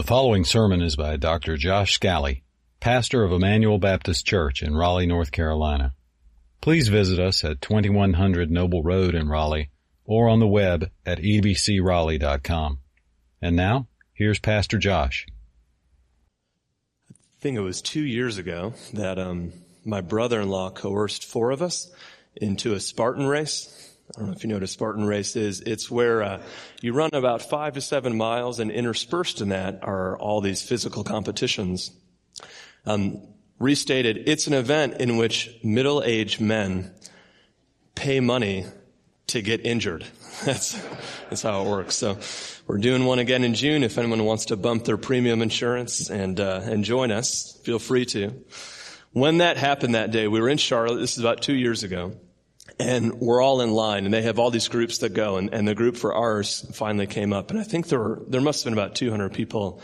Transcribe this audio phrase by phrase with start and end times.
[0.00, 1.58] The following sermon is by Dr.
[1.58, 2.42] Josh Scally,
[2.80, 5.92] pastor of Emmanuel Baptist Church in Raleigh, North Carolina.
[6.62, 9.68] Please visit us at 2100 Noble Road in Raleigh
[10.06, 12.78] or on the web at ebcraleigh.com.
[13.42, 15.26] And now, here's Pastor Josh.
[17.10, 19.52] I think it was two years ago that um,
[19.84, 21.92] my brother-in-law coerced four of us
[22.36, 23.89] into a Spartan race.
[24.16, 25.60] I don't know if you know what a Spartan race is.
[25.60, 26.42] It's where uh,
[26.80, 31.04] you run about five to seven miles, and interspersed in that are all these physical
[31.04, 31.92] competitions.
[32.86, 33.22] Um,
[33.60, 36.92] restated, it's an event in which middle-aged men
[37.94, 38.64] pay money
[39.28, 40.04] to get injured.
[40.44, 40.72] That's
[41.28, 41.94] that's how it works.
[41.94, 42.18] So
[42.66, 43.84] we're doing one again in June.
[43.84, 48.06] If anyone wants to bump their premium insurance and uh, and join us, feel free
[48.06, 48.42] to.
[49.12, 50.98] When that happened that day, we were in Charlotte.
[50.98, 52.14] This is about two years ago
[52.80, 55.68] and we're all in line and they have all these groups that go and, and
[55.68, 58.72] the group for ours finally came up and I think there were, there must have
[58.72, 59.82] been about 200 people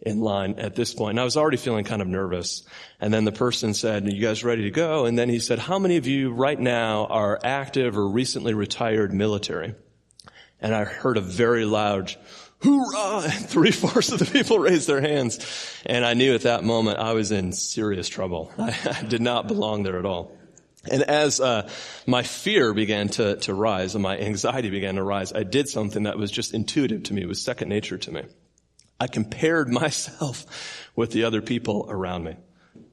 [0.00, 1.10] in line at this point.
[1.10, 2.62] And I was already feeling kind of nervous.
[3.00, 5.06] And then the person said, you guys ready to go?
[5.06, 9.12] And then he said, how many of you right now are active or recently retired
[9.12, 9.74] military?
[10.60, 12.14] And I heard a very loud,
[12.62, 13.24] hoorah!
[13.24, 15.38] and Three fourths of the people raised their hands.
[15.86, 18.52] And I knew at that moment I was in serious trouble.
[18.58, 20.35] I, I did not belong there at all.
[20.90, 21.68] And as uh,
[22.06, 26.04] my fear began to, to rise and my anxiety began to rise, I did something
[26.04, 27.22] that was just intuitive to me.
[27.22, 28.22] It was second nature to me.
[28.98, 30.46] I compared myself
[30.94, 32.36] with the other people around me.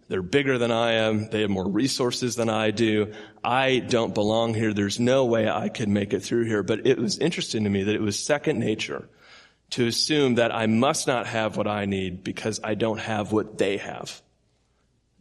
[0.09, 1.30] They're bigger than I am.
[1.30, 3.13] They have more resources than I do.
[3.44, 4.73] I don't belong here.
[4.73, 6.61] There's no way I could make it through here.
[6.61, 9.07] But it was interesting to me that it was second nature
[9.72, 13.57] to assume that I must not have what I need because I don't have what
[13.57, 14.22] they have.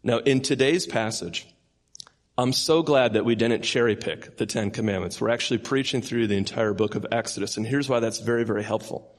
[0.03, 1.47] Now, in today's passage,
[2.37, 5.21] I'm so glad that we didn't cherry pick the Ten Commandments.
[5.21, 7.57] We're actually preaching through the entire book of Exodus.
[7.57, 9.15] And here's why that's very, very helpful.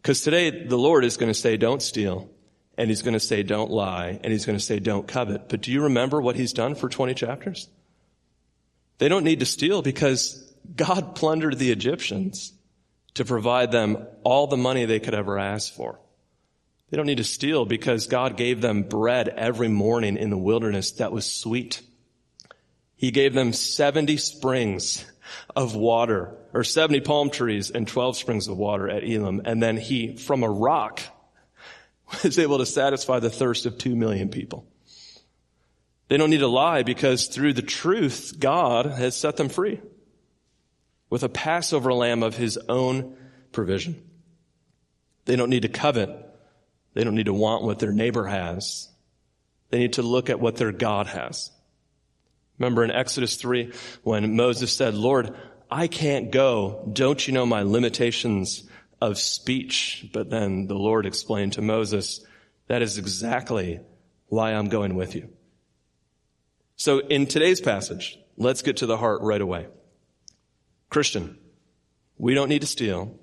[0.00, 2.30] Because today the Lord is going to say, don't steal.
[2.78, 4.18] And he's going to say, don't lie.
[4.22, 5.48] And he's going to say, don't covet.
[5.48, 7.68] But do you remember what he's done for 20 chapters?
[8.98, 10.42] They don't need to steal because
[10.74, 12.52] God plundered the Egyptians
[13.14, 15.98] to provide them all the money they could ever ask for.
[16.90, 20.92] They don't need to steal because God gave them bread every morning in the wilderness
[20.92, 21.82] that was sweet.
[22.96, 25.04] He gave them 70 springs
[25.54, 29.42] of water, or 70 palm trees and 12 springs of water at Elim.
[29.44, 31.02] And then he, from a rock,
[32.22, 34.66] was able to satisfy the thirst of two million people.
[36.08, 39.80] They don't need to lie because through the truth, God has set them free
[41.10, 43.16] with a Passover lamb of his own
[43.52, 44.02] provision.
[45.24, 46.10] They don't need to covet.
[46.94, 48.88] They don't need to want what their neighbor has.
[49.70, 51.50] They need to look at what their God has.
[52.58, 53.72] Remember in Exodus 3
[54.02, 55.36] when Moses said, Lord,
[55.70, 56.88] I can't go.
[56.92, 58.68] Don't you know my limitations
[59.00, 60.08] of speech?
[60.12, 62.24] But then the Lord explained to Moses,
[62.68, 63.80] that is exactly
[64.28, 65.28] why I'm going with you.
[66.76, 69.66] So in today's passage, let's get to the heart right away.
[70.90, 71.38] Christian,
[72.18, 73.18] we don't need to steal.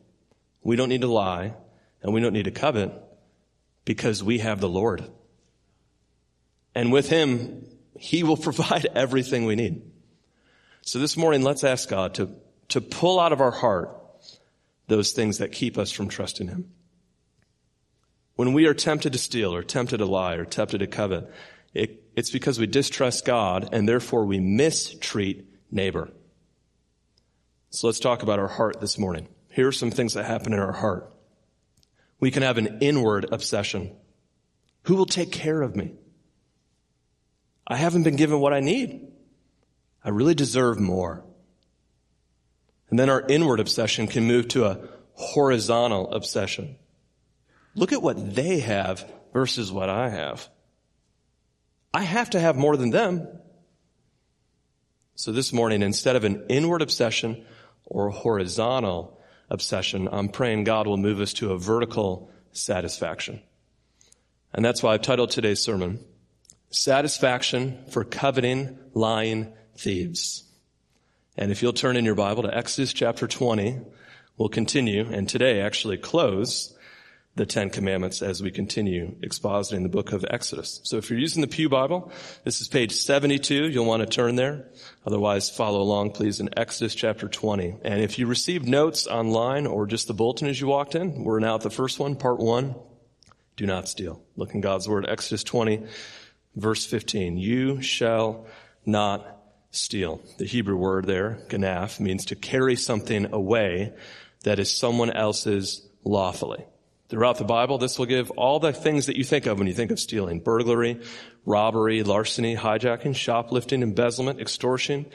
[0.64, 1.54] We don't need to lie
[2.02, 2.92] and we don't need to covet
[3.86, 5.04] because we have the Lord.
[6.76, 7.66] And with him,
[8.04, 9.82] he will provide everything we need.
[10.82, 12.30] So this morning, let's ask God to,
[12.70, 13.98] to pull out of our heart
[14.88, 16.70] those things that keep us from trusting Him.
[18.36, 21.32] When we are tempted to steal or tempted to lie or tempted to covet,
[21.74, 26.10] it, it's because we distrust God and therefore we mistreat neighbor.
[27.70, 29.30] So let's talk about our heart this morning.
[29.48, 31.10] Here are some things that happen in our heart.
[32.20, 33.96] We can have an inward obsession.
[34.84, 35.94] Who will take care of me?
[37.74, 39.08] I haven't been given what I need.
[40.06, 41.26] I really deserve more.
[42.92, 46.76] And then our inward obsession can move to a horizontal obsession.
[47.74, 50.48] Look at what they have versus what I have.
[51.92, 53.28] I have to have more than them.
[55.16, 57.44] So this morning, instead of an inward obsession
[57.86, 59.20] or a horizontal
[59.50, 63.42] obsession, I'm praying God will move us to a vertical satisfaction.
[64.54, 66.06] And that's why I've titled today's sermon,
[66.74, 70.44] satisfaction for coveting, lying thieves.
[71.38, 73.80] And if you'll turn in your Bible to Exodus chapter 20,
[74.38, 76.76] we'll continue and today actually close
[77.36, 80.82] the Ten Commandments as we continue expositing the book of Exodus.
[80.84, 82.12] So if you're using the Pew Bible,
[82.44, 83.70] this is page 72.
[83.70, 84.68] You'll want to turn there.
[85.06, 87.78] Otherwise, follow along, please, in Exodus chapter 20.
[87.84, 91.40] And if you received notes online or just the bulletin as you walked in, we're
[91.40, 92.76] now at the first one, part one.
[93.56, 94.22] Do not steal.
[94.36, 95.84] Look in God's Word, Exodus 20,
[96.56, 98.46] Verse 15, you shall
[98.86, 100.22] not steal.
[100.38, 103.94] The Hebrew word there, ganaf, means to carry something away
[104.44, 106.64] that is someone else's lawfully.
[107.10, 109.74] Throughout the Bible, this will give all the things that you think of when you
[109.74, 110.40] think of stealing.
[110.40, 111.00] Burglary,
[111.46, 115.06] robbery, larceny, hijacking, shoplifting, embezzlement, extortion,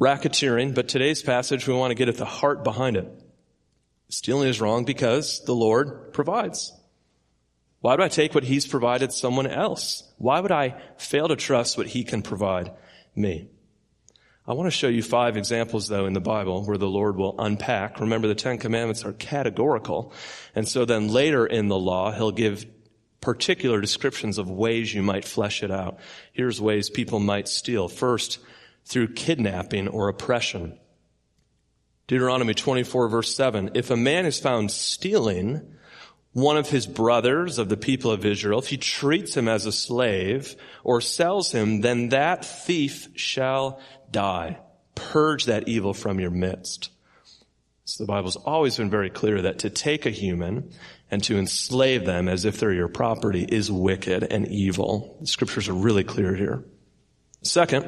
[0.00, 0.74] racketeering.
[0.74, 3.08] But today's passage, we want to get at the heart behind it.
[4.08, 6.72] Stealing is wrong because the Lord provides.
[7.84, 10.10] Why would I take what He's provided someone else?
[10.16, 12.72] Why would I fail to trust what He can provide
[13.14, 13.50] me?
[14.46, 17.38] I want to show you five examples though in the Bible where the Lord will
[17.38, 18.00] unpack.
[18.00, 20.14] Remember the Ten Commandments are categorical.
[20.54, 22.64] And so then later in the law, He'll give
[23.20, 25.98] particular descriptions of ways you might flesh it out.
[26.32, 27.88] Here's ways people might steal.
[27.88, 28.38] First,
[28.86, 30.78] through kidnapping or oppression.
[32.06, 33.72] Deuteronomy 24 verse 7.
[33.74, 35.73] If a man is found stealing
[36.34, 39.72] one of his brothers of the people of Israel, if he treats him as a
[39.72, 44.58] slave or sells him, then that thief shall die.
[44.96, 46.90] Purge that evil from your midst.
[47.84, 50.72] So the Bible's always been very clear that to take a human
[51.10, 55.16] and to enslave them as if they're your property is wicked and evil.
[55.20, 56.64] The scriptures are really clear here.
[57.42, 57.86] Second,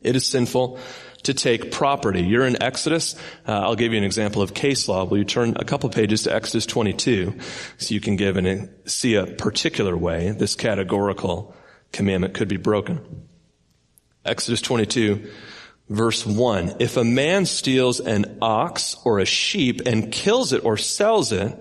[0.00, 0.80] it is sinful
[1.24, 2.22] to take property.
[2.22, 3.14] You're in Exodus.
[3.46, 5.04] Uh, I'll give you an example of case law.
[5.04, 7.38] Will you turn a couple pages to Exodus 22
[7.76, 11.54] so you can give and see a particular way this categorical
[11.92, 13.28] commandment could be broken.
[14.24, 15.30] Exodus 22
[15.88, 16.76] verse 1.
[16.80, 21.58] If a man steals an ox or a sheep and kills it or sells it,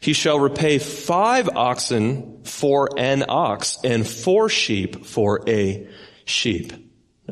[0.00, 5.88] he shall repay five oxen for an ox and four sheep for a
[6.24, 6.72] sheep.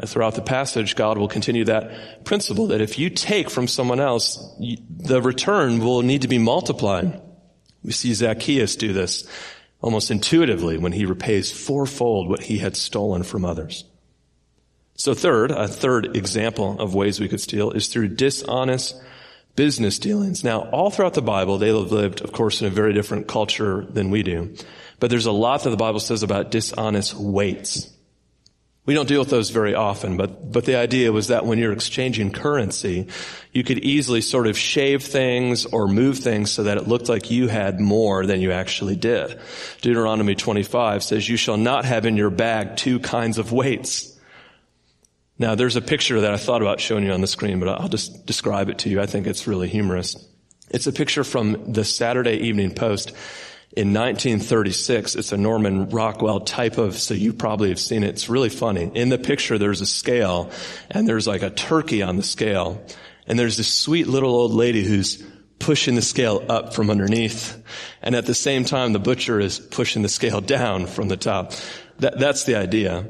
[0.07, 4.39] Throughout the passage, God will continue that principle that if you take from someone else,
[4.59, 7.23] the return will need to be multiplied.
[7.85, 9.29] We see Zacchaeus do this
[9.81, 13.85] almost intuitively when he repays fourfold what he had stolen from others.
[14.97, 19.01] So third, a third example of ways we could steal is through dishonest
[19.55, 20.43] business dealings.
[20.43, 24.11] Now, all throughout the Bible, they lived, of course, in a very different culture than
[24.11, 24.55] we do.
[24.99, 27.94] But there's a lot that the Bible says about dishonest weights.
[28.87, 31.73] We don't deal with those very often, but, but the idea was that when you're
[31.73, 33.09] exchanging currency,
[33.51, 37.31] you could easily sort of shave things or move things so that it looked like
[37.31, 39.41] you had more than you actually did.
[39.81, 44.11] Deuteronomy 25 says, you shall not have in your bag two kinds of weights.
[45.39, 47.89] Now, there's a picture that I thought about showing you on the screen, but I'll
[47.89, 49.01] just describe it to you.
[49.01, 50.15] I think it's really humorous.
[50.71, 53.13] It's a picture from the Saturday Evening Post
[53.77, 55.17] in 1936.
[55.17, 58.11] It's a Norman Rockwell type of, so you probably have seen it.
[58.11, 58.91] It's really funny.
[58.95, 60.51] In the picture, there's a scale
[60.91, 62.85] and there's like a turkey on the scale.
[63.27, 65.25] And there's this sweet little old lady who's
[65.59, 67.61] pushing the scale up from underneath.
[68.01, 71.53] And at the same time, the butcher is pushing the scale down from the top.
[71.99, 73.09] That, that's the idea.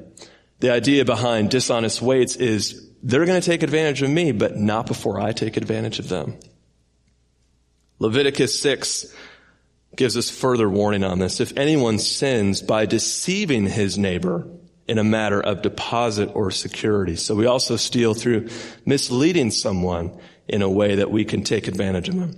[0.61, 4.87] The idea behind dishonest weights is they're going to take advantage of me, but not
[4.87, 6.39] before I take advantage of them.
[7.99, 9.15] Leviticus 6
[9.97, 11.41] gives us further warning on this.
[11.41, 14.49] If anyone sins by deceiving his neighbor
[14.87, 17.17] in a matter of deposit or security.
[17.17, 18.49] So we also steal through
[18.85, 22.37] misleading someone in a way that we can take advantage of them.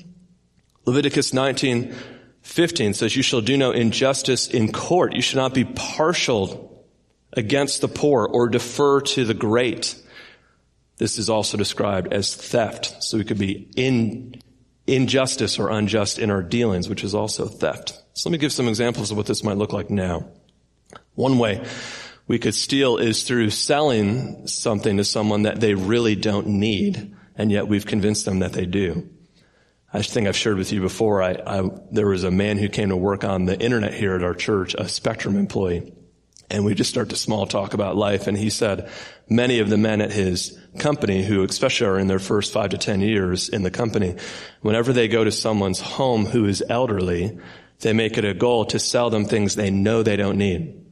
[0.84, 1.94] Leviticus 19,
[2.42, 5.14] 15 says, you shall do no injustice in court.
[5.14, 6.86] You should not be partial
[7.32, 10.00] against the poor or defer to the great.
[10.98, 13.02] This is also described as theft.
[13.02, 14.40] So we could be in
[14.86, 18.00] injustice or unjust in our dealings, which is also theft.
[18.14, 20.28] So let me give some examples of what this might look like now.
[21.14, 21.66] One way
[22.28, 27.50] we could steal is through selling something to someone that they really don't need, and
[27.50, 29.08] yet we've convinced them that they do.
[29.92, 32.88] I think I've shared with you before, I, I, there was a man who came
[32.90, 35.92] to work on the internet here at our church, a Spectrum employee.
[36.50, 38.26] And we just start to small talk about life.
[38.26, 38.90] And he said
[39.28, 42.78] many of the men at his company who especially are in their first five to
[42.78, 44.16] ten years in the company,
[44.60, 47.38] whenever they go to someone's home who is elderly,
[47.80, 50.82] they make it a goal to sell them things they know they don't need.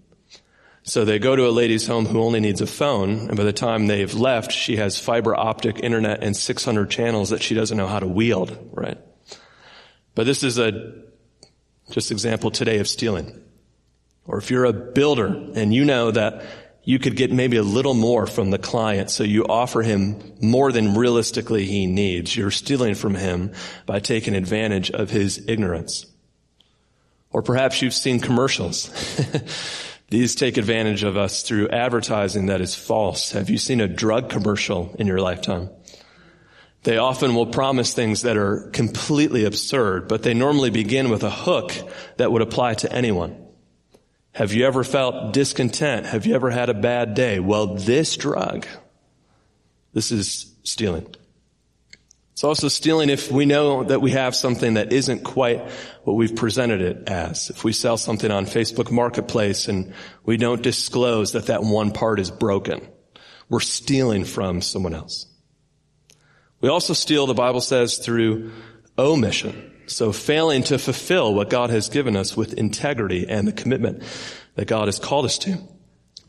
[0.82, 3.54] So they go to a lady's home who only needs a phone, and by the
[3.54, 7.86] time they've left, she has fiber optic internet and 600 channels that she doesn't know
[7.86, 8.98] how to wield, right?
[10.14, 10.92] But this is a
[11.90, 13.40] just example today of stealing.
[14.26, 16.44] Or if you're a builder and you know that
[16.84, 20.70] you could get maybe a little more from the client, so you offer him more
[20.70, 22.36] than realistically he needs.
[22.36, 23.52] You're stealing from him
[23.86, 26.06] by taking advantage of his ignorance.
[27.30, 28.90] Or perhaps you've seen commercials.
[30.10, 33.32] These take advantage of us through advertising that is false.
[33.32, 35.70] Have you seen a drug commercial in your lifetime?
[36.84, 41.30] They often will promise things that are completely absurd, but they normally begin with a
[41.30, 41.72] hook
[42.18, 43.43] that would apply to anyone.
[44.34, 46.06] Have you ever felt discontent?
[46.06, 47.38] Have you ever had a bad day?
[47.38, 48.66] Well, this drug,
[49.92, 51.06] this is stealing.
[52.32, 55.70] It's also stealing if we know that we have something that isn't quite
[56.02, 57.48] what we've presented it as.
[57.48, 62.18] If we sell something on Facebook Marketplace and we don't disclose that that one part
[62.18, 62.80] is broken,
[63.48, 65.26] we're stealing from someone else.
[66.60, 68.50] We also steal, the Bible says, through
[68.98, 69.73] omission.
[69.86, 74.02] So failing to fulfill what God has given us with integrity and the commitment
[74.54, 75.58] that God has called us to.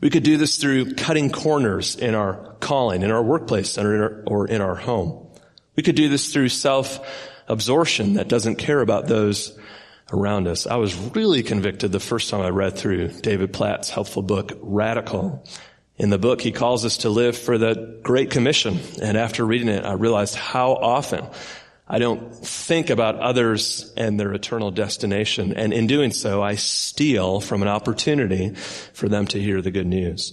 [0.00, 4.00] We could do this through cutting corners in our calling, in our workplace, or in
[4.00, 5.26] our, or in our home.
[5.74, 9.58] We could do this through self-absorption that doesn't care about those
[10.12, 10.66] around us.
[10.66, 15.44] I was really convicted the first time I read through David Platt's helpful book, Radical.
[15.96, 18.78] In the book, he calls us to live for the Great Commission.
[19.00, 21.26] And after reading it, I realized how often
[21.88, 25.52] I don't think about others and their eternal destination.
[25.54, 29.86] And in doing so, I steal from an opportunity for them to hear the good
[29.86, 30.32] news.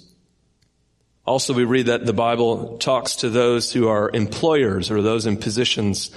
[1.25, 5.37] Also, we read that the Bible talks to those who are employers or those in
[5.37, 6.11] positions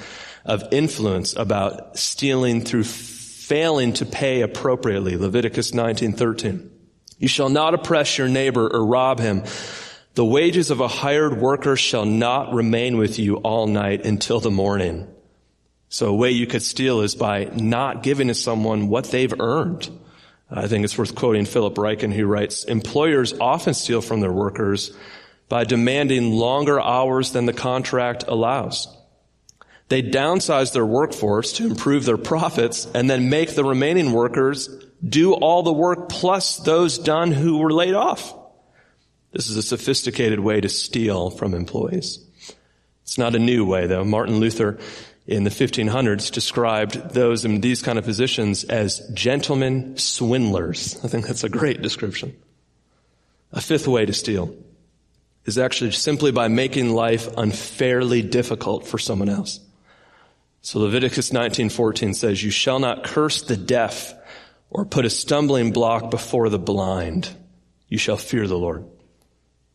[0.44, 5.16] of influence about stealing through failing to pay appropriately.
[5.16, 6.70] Leviticus 19:13.
[7.18, 9.44] You shall not oppress your neighbor or rob him.
[10.14, 14.50] The wages of a hired worker shall not remain with you all night until the
[14.50, 15.06] morning.
[15.88, 19.88] So a way you could steal is by not giving to someone what they've earned.
[20.50, 24.96] I think it's worth quoting Philip Ryken who writes, employers often steal from their workers
[25.48, 28.88] by demanding longer hours than the contract allows.
[29.88, 34.68] They downsize their workforce to improve their profits and then make the remaining workers
[35.06, 38.34] do all the work plus those done who were laid off.
[39.32, 42.24] This is a sophisticated way to steal from employees.
[43.02, 44.04] It's not a new way though.
[44.04, 44.78] Martin Luther
[45.26, 50.98] in the 1500s described those in these kind of positions as gentlemen swindlers.
[51.04, 52.36] I think that's a great description.
[53.52, 54.54] A fifth way to steal
[55.44, 59.60] is actually simply by making life unfairly difficult for someone else.
[60.62, 64.14] So Leviticus 19:14 says, "You shall not curse the deaf
[64.70, 67.28] or put a stumbling block before the blind.
[67.88, 68.84] You shall fear the Lord."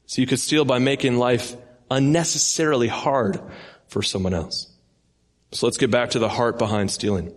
[0.05, 1.55] So you could steal by making life
[1.89, 3.39] unnecessarily hard
[3.87, 4.67] for someone else.
[5.51, 7.33] So let's get back to the heart behind stealing.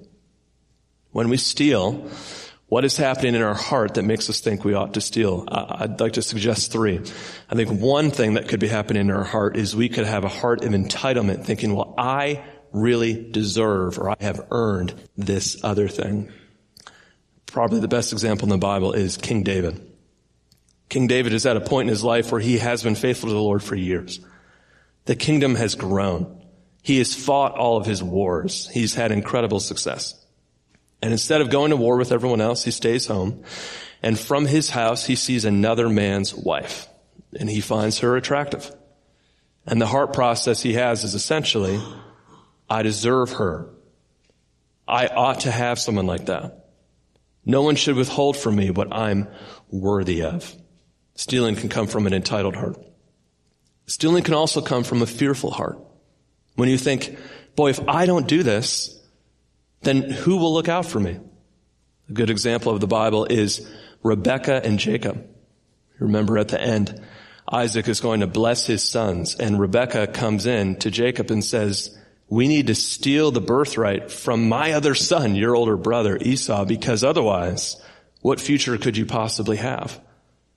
[1.10, 2.08] When we steal,
[2.66, 5.44] what is happening in our heart that makes us think we ought to steal?
[5.48, 7.00] I'd like to suggest three.
[7.50, 10.24] I think one thing that could be happening in our heart is we could have
[10.24, 15.88] a heart of entitlement thinking, well, I really deserve or I have earned this other
[15.88, 16.32] thing.
[17.46, 19.80] Probably the best example in the Bible is King David.
[20.88, 23.34] King David is at a point in his life where he has been faithful to
[23.34, 24.20] the Lord for years.
[25.04, 26.43] The kingdom has grown.
[26.84, 28.68] He has fought all of his wars.
[28.68, 30.22] He's had incredible success.
[31.00, 33.42] And instead of going to war with everyone else, he stays home.
[34.02, 36.86] And from his house, he sees another man's wife.
[37.40, 38.70] And he finds her attractive.
[39.64, 41.80] And the heart process he has is essentially,
[42.68, 43.70] I deserve her.
[44.86, 46.66] I ought to have someone like that.
[47.46, 49.28] No one should withhold from me what I'm
[49.70, 50.54] worthy of.
[51.14, 52.76] Stealing can come from an entitled heart.
[53.86, 55.78] Stealing can also come from a fearful heart.
[56.54, 57.18] When you think,
[57.56, 58.98] boy, if I don't do this,
[59.82, 61.18] then who will look out for me?
[62.08, 63.66] A good example of the Bible is
[64.02, 65.26] Rebecca and Jacob.
[65.98, 67.00] Remember at the end,
[67.50, 71.96] Isaac is going to bless his sons and Rebecca comes in to Jacob and says,
[72.28, 77.04] we need to steal the birthright from my other son, your older brother Esau, because
[77.04, 77.80] otherwise,
[78.22, 80.00] what future could you possibly have?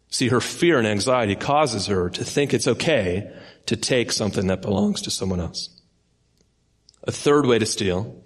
[0.09, 3.33] See, her fear and anxiety causes her to think it's okay
[3.65, 5.76] to take something that belongs to someone else.
[7.07, 8.21] A third way to steal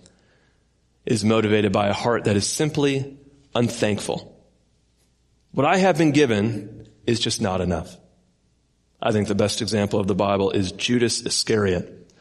[1.05, 3.17] is motivated by a heart that is simply
[3.53, 4.35] unthankful.
[5.51, 7.95] What I have been given is just not enough.
[9.01, 12.11] I think the best example of the Bible is Judas Iscariot.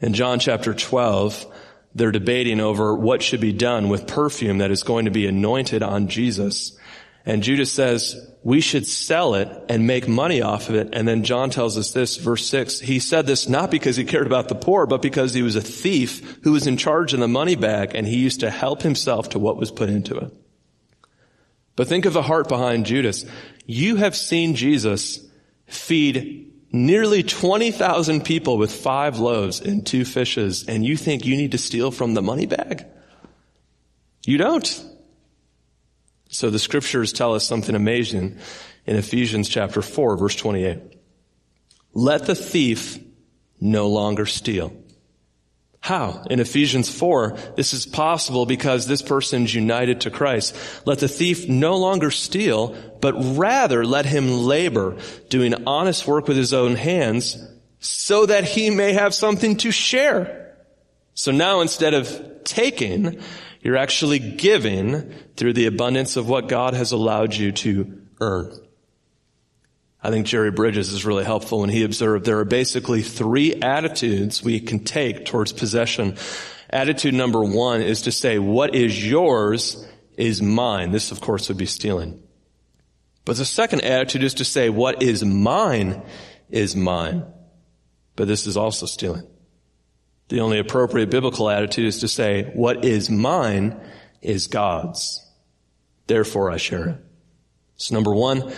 [0.00, 1.46] In John chapter 12,
[1.94, 5.82] they're debating over what should be done with perfume that is going to be anointed
[5.82, 6.76] on Jesus.
[7.24, 8.16] And Judas says,
[8.46, 10.90] we should sell it and make money off of it.
[10.92, 14.28] And then John tells us this, verse six, he said this not because he cared
[14.28, 17.26] about the poor, but because he was a thief who was in charge of the
[17.26, 20.32] money bag and he used to help himself to what was put into it.
[21.74, 23.24] But think of the heart behind Judas.
[23.66, 25.18] You have seen Jesus
[25.66, 31.50] feed nearly 20,000 people with five loaves and two fishes, and you think you need
[31.50, 32.86] to steal from the money bag?
[34.24, 34.95] You don't.
[36.28, 38.38] So the scriptures tell us something amazing
[38.84, 40.78] in Ephesians chapter 4 verse 28.
[41.94, 42.98] Let the thief
[43.60, 44.72] no longer steal.
[45.80, 46.24] How?
[46.28, 50.56] In Ephesians 4, this is possible because this person's united to Christ.
[50.84, 54.96] Let the thief no longer steal, but rather let him labor,
[55.28, 57.38] doing honest work with his own hands,
[57.78, 60.56] so that he may have something to share
[61.14, 63.20] So now instead of taking,
[63.66, 68.56] you're actually giving through the abundance of what God has allowed you to earn.
[70.00, 74.40] I think Jerry Bridges is really helpful when he observed there are basically three attitudes
[74.40, 76.16] we can take towards possession.
[76.70, 79.84] Attitude number one is to say, what is yours
[80.16, 80.92] is mine.
[80.92, 82.22] This, of course, would be stealing.
[83.24, 86.02] But the second attitude is to say, what is mine
[86.50, 87.24] is mine.
[88.14, 89.26] But this is also stealing.
[90.28, 93.80] The only appropriate biblical attitude is to say, what is mine
[94.22, 95.24] is God's.
[96.06, 96.96] Therefore I share it.
[97.76, 98.52] So number one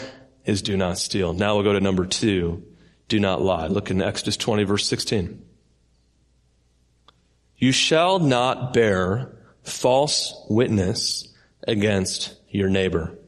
[0.44, 1.32] is do not steal.
[1.32, 2.64] Now we'll go to number two.
[3.08, 3.66] Do not lie.
[3.66, 5.44] Look in Exodus 20 verse 16.
[7.56, 11.28] You shall not bear false witness
[11.66, 13.18] against your neighbor.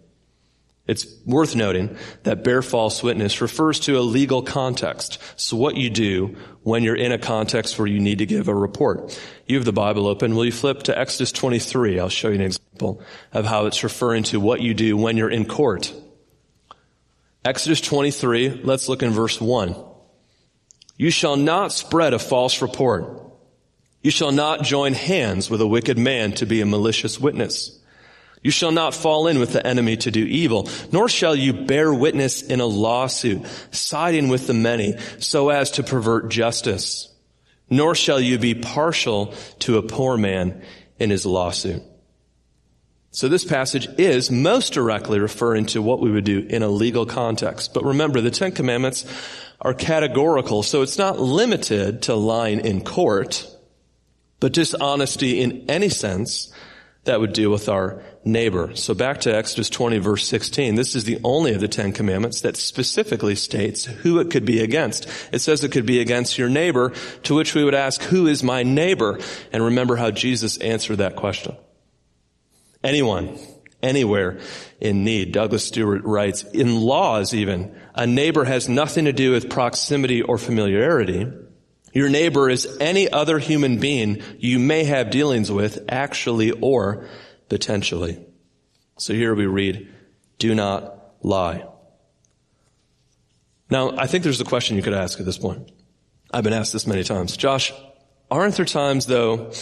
[0.91, 5.19] It's worth noting that bear false witness refers to a legal context.
[5.37, 8.55] So what you do when you're in a context where you need to give a
[8.55, 9.17] report.
[9.47, 10.35] You have the Bible open.
[10.35, 12.01] Will you flip to Exodus 23?
[12.01, 13.01] I'll show you an example
[13.33, 15.95] of how it's referring to what you do when you're in court.
[17.45, 19.77] Exodus 23, let's look in verse 1.
[20.97, 23.23] You shall not spread a false report.
[24.03, 27.80] You shall not join hands with a wicked man to be a malicious witness.
[28.43, 31.93] You shall not fall in with the enemy to do evil, nor shall you bear
[31.93, 37.13] witness in a lawsuit, siding with the many, so as to pervert justice.
[37.69, 40.63] Nor shall you be partial to a poor man
[40.99, 41.83] in his lawsuit.
[43.13, 47.07] So this passage is most directly referring to what we would do in a legal
[47.07, 47.75] context.
[47.75, 49.05] But remember, the Ten Commandments
[49.61, 53.47] are categorical, so it's not limited to lying in court,
[54.39, 56.53] but dishonesty in any sense
[57.05, 58.77] that would deal with our neighbor.
[58.77, 60.75] So back to Exodus 20 verse 16.
[60.75, 64.61] This is the only of the Ten Commandments that specifically states who it could be
[64.61, 65.09] against.
[65.33, 66.93] It says it could be against your neighbor,
[67.25, 69.19] to which we would ask, who is my neighbor?
[69.53, 71.57] And remember how Jesus answered that question.
[72.85, 73.39] Anyone,
[73.83, 74.39] anywhere
[74.81, 75.33] in need.
[75.33, 80.39] Douglas Stuart writes, in laws even, a neighbor has nothing to do with proximity or
[80.39, 81.27] familiarity.
[81.93, 87.09] Your neighbor is any other human being you may have dealings with, actually or
[87.49, 88.25] potentially.
[88.99, 89.89] So here we read,
[90.39, 91.65] do not lie.
[93.71, 95.71] Now, I think there's a question you could ask at this point.
[96.33, 97.37] I've been asked this many times.
[97.37, 97.73] Josh,
[98.31, 99.53] aren't there times though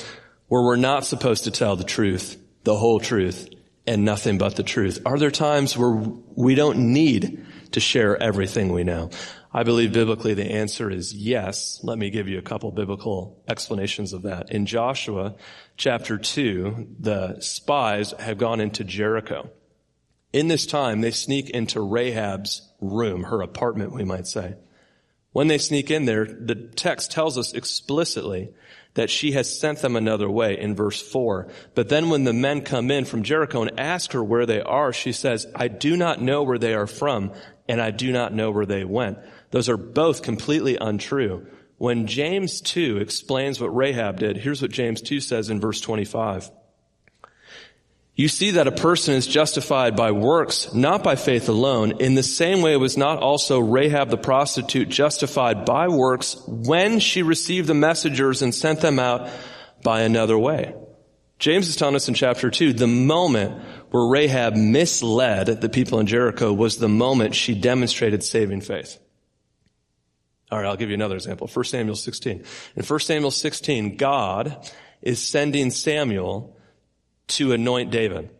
[0.48, 3.48] where we're not supposed to tell the truth, the whole truth,
[3.86, 5.00] and nothing but the truth?
[5.06, 9.10] Are there times where we don't need to share everything we know?
[9.52, 11.80] I believe biblically the answer is yes.
[11.82, 14.52] Let me give you a couple biblical explanations of that.
[14.52, 15.36] In Joshua
[15.76, 19.50] chapter 2, the spies have gone into Jericho.
[20.34, 24.56] In this time, they sneak into Rahab's room, her apartment, we might say.
[25.32, 28.50] When they sneak in there, the text tells us explicitly
[28.94, 31.48] that she has sent them another way in verse 4.
[31.74, 34.92] But then when the men come in from Jericho and ask her where they are,
[34.92, 37.32] she says, I do not know where they are from,
[37.68, 39.18] and I do not know where they went.
[39.50, 41.46] Those are both completely untrue.
[41.78, 46.50] When James 2 explains what Rahab did, here's what James 2 says in verse 25.
[48.16, 52.00] You see that a person is justified by works, not by faith alone.
[52.00, 57.22] In the same way was not also Rahab the prostitute justified by works when she
[57.22, 59.30] received the messengers and sent them out
[59.84, 60.74] by another way.
[61.38, 66.08] James is telling us in chapter 2, the moment where Rahab misled the people in
[66.08, 68.98] Jericho was the moment she demonstrated saving faith.
[70.50, 71.46] All right, I'll give you another example.
[71.46, 72.44] 1 Samuel 16.
[72.76, 74.70] In 1 Samuel 16, God
[75.02, 76.56] is sending Samuel
[77.28, 78.30] to anoint David.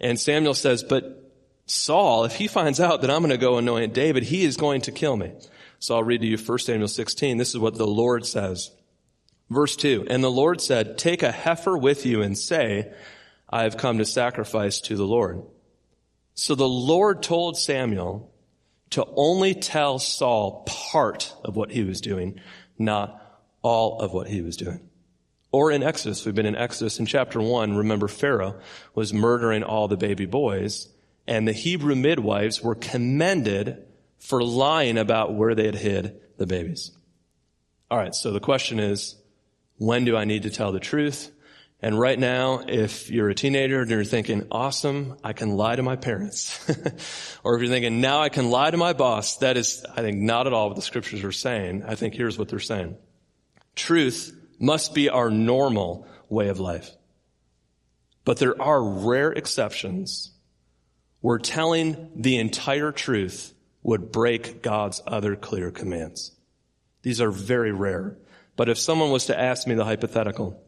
[0.00, 1.32] And Samuel says, but
[1.66, 4.82] Saul, if he finds out that I'm going to go anoint David, he is going
[4.82, 5.32] to kill me.
[5.78, 7.36] So I'll read to you 1 Samuel 16.
[7.38, 8.70] This is what the Lord says.
[9.48, 10.06] Verse 2.
[10.10, 12.92] And the Lord said, take a heifer with you and say,
[13.48, 15.42] I have come to sacrifice to the Lord.
[16.34, 18.33] So the Lord told Samuel,
[18.94, 22.40] to only tell Saul part of what he was doing,
[22.78, 23.20] not
[23.62, 24.80] all of what he was doing.
[25.52, 28.60] Or in Exodus, we've been in Exodus in chapter one, remember Pharaoh
[28.94, 30.88] was murdering all the baby boys
[31.26, 33.84] and the Hebrew midwives were commended
[34.18, 36.90] for lying about where they had hid the babies.
[37.90, 38.14] All right.
[38.14, 39.16] So the question is,
[39.76, 41.30] when do I need to tell the truth?
[41.80, 45.82] And right now, if you're a teenager and you're thinking, awesome, I can lie to
[45.82, 46.58] my parents.
[47.44, 50.18] or if you're thinking, now I can lie to my boss, that is, I think,
[50.18, 51.82] not at all what the scriptures are saying.
[51.86, 52.96] I think here's what they're saying.
[53.76, 56.90] Truth must be our normal way of life.
[58.24, 60.32] But there are rare exceptions
[61.20, 66.32] where telling the entire truth would break God's other clear commands.
[67.02, 68.16] These are very rare.
[68.56, 70.63] But if someone was to ask me the hypothetical,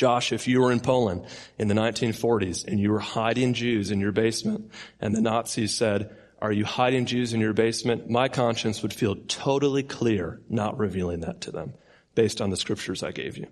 [0.00, 1.26] Josh, if you were in Poland
[1.58, 6.16] in the 1940s and you were hiding Jews in your basement and the Nazis said,
[6.40, 8.08] are you hiding Jews in your basement?
[8.08, 11.74] My conscience would feel totally clear not revealing that to them
[12.14, 13.48] based on the scriptures I gave you.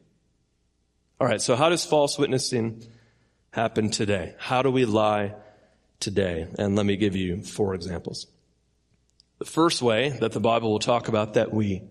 [1.20, 1.42] All right.
[1.42, 2.82] So how does false witnessing
[3.50, 4.34] happen today?
[4.38, 5.34] How do we lie
[6.00, 6.48] today?
[6.58, 8.26] And let me give you four examples.
[9.38, 11.82] The first way that the Bible will talk about that we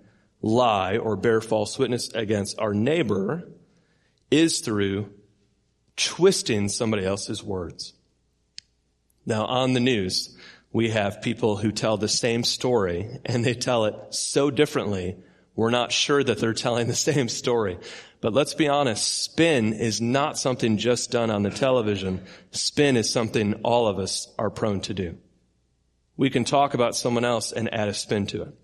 [0.42, 3.48] lie or bear false witness against our neighbor
[4.32, 5.12] is through
[5.96, 7.94] twisting somebody else's words.
[9.26, 10.38] Now on the news,
[10.72, 15.18] we have people who tell the same story and they tell it so differently,
[15.56, 17.78] we're not sure that they're telling the same story.
[18.22, 22.24] But let's be honest, spin is not something just done on the television.
[22.52, 25.18] Spin is something all of us are prone to do.
[26.16, 28.56] We can talk about someone else and add a spin to it.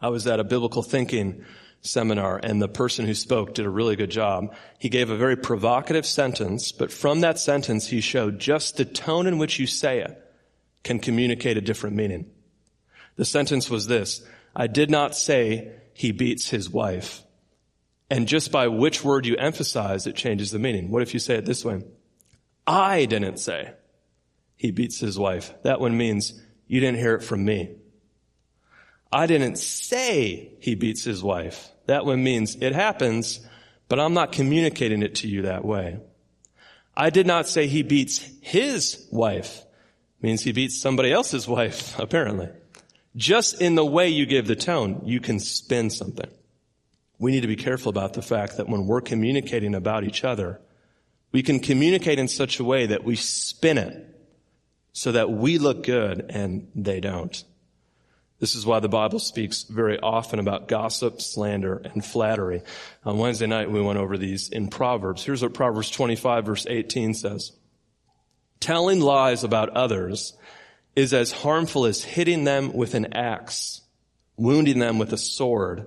[0.00, 1.44] I was at a biblical thinking
[1.80, 4.54] seminar and the person who spoke did a really good job.
[4.78, 9.26] He gave a very provocative sentence, but from that sentence he showed just the tone
[9.26, 10.24] in which you say it
[10.82, 12.30] can communicate a different meaning.
[13.16, 17.22] The sentence was this, I did not say he beats his wife.
[18.10, 20.90] And just by which word you emphasize, it changes the meaning.
[20.90, 21.82] What if you say it this way?
[22.66, 23.72] I didn't say
[24.56, 25.52] he beats his wife.
[25.62, 27.76] That one means you didn't hear it from me.
[29.12, 31.70] I didn't say he beats his wife.
[31.86, 33.40] That one means it happens,
[33.88, 35.98] but I'm not communicating it to you that way.
[36.96, 39.64] I did not say he beats his wife.
[40.20, 42.48] Means he beats somebody else's wife, apparently.
[43.16, 46.30] Just in the way you give the tone, you can spin something.
[47.18, 50.60] We need to be careful about the fact that when we're communicating about each other,
[51.32, 54.04] we can communicate in such a way that we spin it
[54.92, 57.44] so that we look good and they don't.
[58.40, 62.62] This is why the Bible speaks very often about gossip, slander, and flattery.
[63.04, 65.24] On Wednesday night, we went over these in Proverbs.
[65.24, 67.52] Here's what Proverbs 25 verse 18 says.
[68.60, 70.36] Telling lies about others
[70.94, 73.80] is as harmful as hitting them with an axe,
[74.36, 75.86] wounding them with a sword,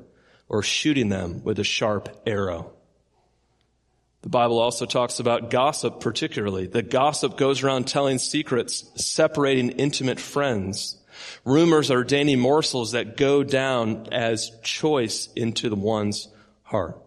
[0.49, 2.73] or shooting them with a sharp arrow.
[4.21, 6.67] The Bible also talks about gossip particularly.
[6.67, 10.97] The gossip goes around telling secrets, separating intimate friends.
[11.43, 16.27] Rumors are dainty morsels that go down as choice into the one's
[16.63, 17.01] heart.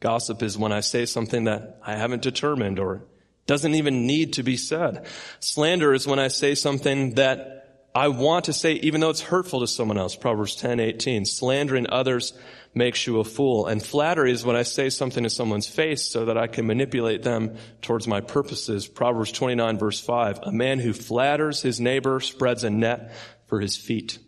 [0.00, 3.04] Gossip is when I say something that I haven't determined or
[3.46, 5.06] doesn't even need to be said.
[5.40, 9.60] Slander is when I say something that I want to say even though it's hurtful
[9.60, 10.14] to someone else.
[10.14, 11.24] Proverbs 10, 18.
[11.24, 12.32] Slandering others
[12.74, 13.66] makes you a fool.
[13.66, 17.22] And flattery is when I say something to someone's face so that I can manipulate
[17.22, 18.86] them towards my purposes.
[18.86, 20.40] Proverbs 29 verse 5.
[20.42, 23.12] A man who flatters his neighbor spreads a net
[23.46, 24.18] for his feet.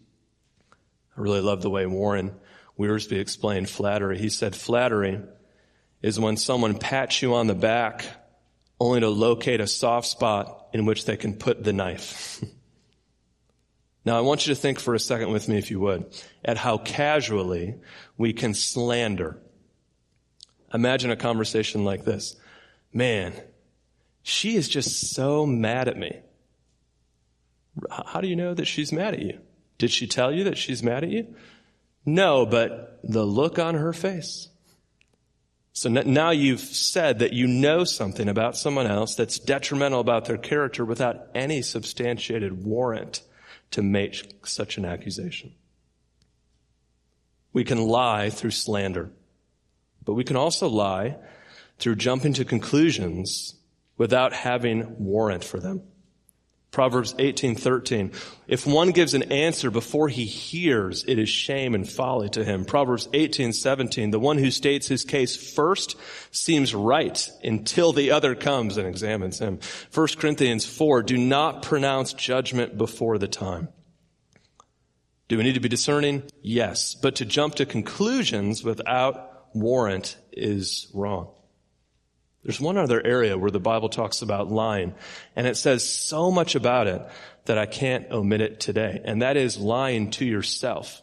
[1.16, 2.34] I really love the way Warren
[2.78, 4.18] Wiersbe explained flattery.
[4.18, 5.20] He said flattery
[6.02, 8.06] is when someone pats you on the back
[8.80, 12.42] only to locate a soft spot in which they can put the knife.
[14.04, 16.06] now I want you to think for a second with me, if you would,
[16.42, 17.74] at how casually
[18.20, 19.38] we can slander.
[20.74, 22.36] Imagine a conversation like this.
[22.92, 23.32] Man,
[24.22, 26.20] she is just so mad at me.
[27.90, 29.38] How do you know that she's mad at you?
[29.78, 31.34] Did she tell you that she's mad at you?
[32.04, 34.50] No, but the look on her face.
[35.72, 40.36] So now you've said that you know something about someone else that's detrimental about their
[40.36, 43.22] character without any substantiated warrant
[43.70, 45.54] to make such an accusation.
[47.52, 49.10] We can lie through slander,
[50.04, 51.16] but we can also lie
[51.78, 53.54] through jumping to conclusions
[53.96, 55.82] without having warrant for them.
[56.70, 58.12] Proverbs 18:13
[58.46, 62.64] If one gives an answer before he hears it is shame and folly to him.
[62.64, 65.96] Proverbs 18:17 The one who states his case first
[66.30, 69.58] seems right until the other comes and examines him.
[69.92, 73.68] 1 Corinthians 4 Do not pronounce judgment before the time.
[75.30, 76.24] Do we need to be discerning?
[76.42, 81.28] Yes, but to jump to conclusions without warrant is wrong.
[82.42, 84.92] There's one other area where the Bible talks about lying,
[85.36, 87.08] and it says so much about it
[87.44, 91.00] that I can't omit it today, and that is lying to yourself.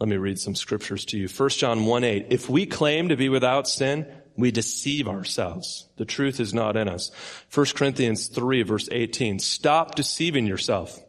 [0.00, 1.28] Let me read some scriptures to you.
[1.28, 2.26] 1 John 1 8.
[2.30, 5.88] If we claim to be without sin, we deceive ourselves.
[5.98, 7.12] The truth is not in us.
[7.54, 9.38] 1 Corinthians 3 verse 18.
[9.38, 11.00] Stop deceiving yourself.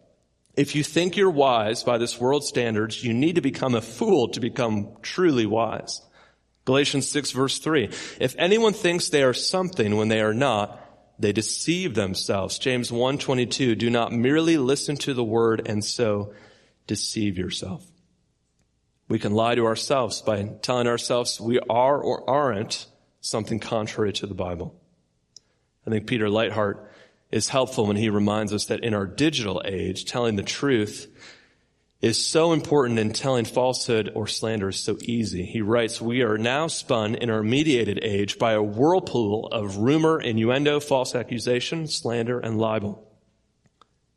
[0.58, 4.30] If you think you're wise by this world's standards, you need to become a fool
[4.30, 6.02] to become truly wise.
[6.66, 7.92] Galatians 6 verse 3.
[8.20, 10.84] If anyone thinks they are something when they are not,
[11.20, 12.58] they deceive themselves.
[12.58, 13.76] James 1:22.
[13.76, 16.34] Do not merely listen to the word and so
[16.88, 17.86] deceive yourself.
[19.08, 22.88] We can lie to ourselves by telling ourselves we are or aren't
[23.22, 24.76] something contrary to the Bible.
[25.86, 26.88] I think Peter Leithart
[27.32, 31.08] is helpful when he reminds us that in our digital age, telling the truth
[32.00, 35.44] is so important and telling falsehood or slander is so easy.
[35.44, 40.22] He writes, we are now spun in our mediated age by a whirlpool of rumor,
[40.22, 43.04] innuendo, false accusation, slander, and libel.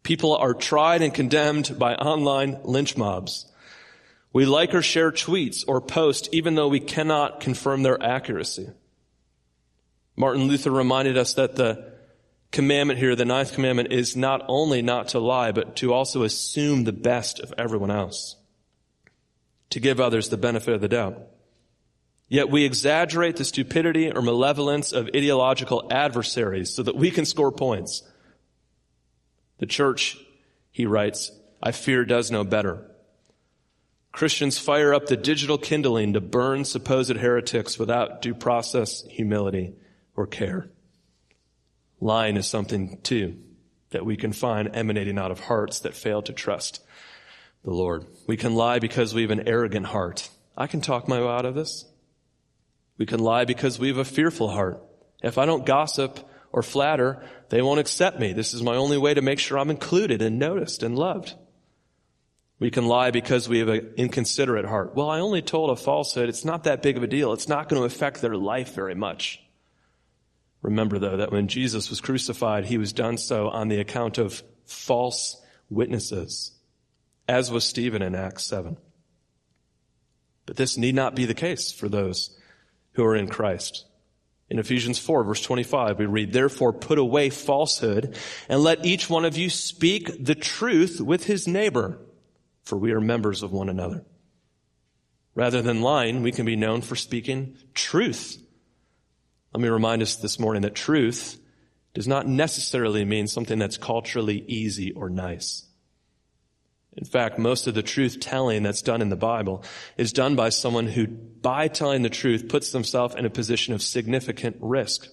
[0.03, 3.46] People are tried and condemned by online lynch mobs.
[4.33, 8.68] We like or share tweets or post even though we cannot confirm their accuracy.
[10.16, 11.89] Martin Luther reminded us that the
[12.51, 16.85] commandment here, the ninth commandment, is not only not to lie, but to also assume
[16.85, 18.37] the best of everyone else.
[19.71, 21.19] To give others the benefit of the doubt.
[22.29, 27.51] Yet we exaggerate the stupidity or malevolence of ideological adversaries so that we can score
[27.51, 28.03] points.
[29.59, 30.17] The church,
[30.71, 31.33] he writes,
[31.63, 32.87] I fear does no better.
[34.13, 39.75] Christians fire up the digital kindling to burn supposed heretics without due process, humility,
[40.17, 40.71] or care.
[42.01, 43.37] Lying is something too
[43.91, 46.83] that we can find emanating out of hearts that fail to trust
[47.65, 48.07] the Lord.
[48.27, 50.31] We can lie because we have an arrogant heart.
[50.57, 51.85] I can talk my way out of this.
[52.97, 54.83] We can lie because we have a fearful heart.
[55.23, 56.21] If I don't gossip
[56.53, 58.33] or flatter, they won't accept me.
[58.33, 61.35] This is my only way to make sure I'm included and noticed and loved.
[62.59, 64.95] We can lie because we have an inconsiderate heart.
[64.95, 66.29] Well, I only told a falsehood.
[66.29, 67.33] It's not that big of a deal.
[67.33, 69.43] It's not going to affect their life very much.
[70.62, 74.42] Remember though that when Jesus was crucified, he was done so on the account of
[74.66, 76.53] false witnesses,
[77.27, 78.77] as was Stephen in Acts 7.
[80.46, 82.37] But this need not be the case for those
[82.92, 83.87] who are in Christ.
[84.51, 88.16] In Ephesians 4 verse 25, we read, Therefore put away falsehood
[88.49, 91.99] and let each one of you speak the truth with his neighbor,
[92.64, 94.05] for we are members of one another.
[95.35, 98.42] Rather than lying, we can be known for speaking truth
[99.53, 101.41] let me remind us this morning that truth
[101.95, 105.67] does not necessarily mean something that's culturally easy or nice.
[106.97, 109.65] In fact, most of the truth telling that's done in the Bible
[109.97, 113.83] is done by someone who, by telling the truth, puts themselves in a position of
[113.83, 115.09] significant risk.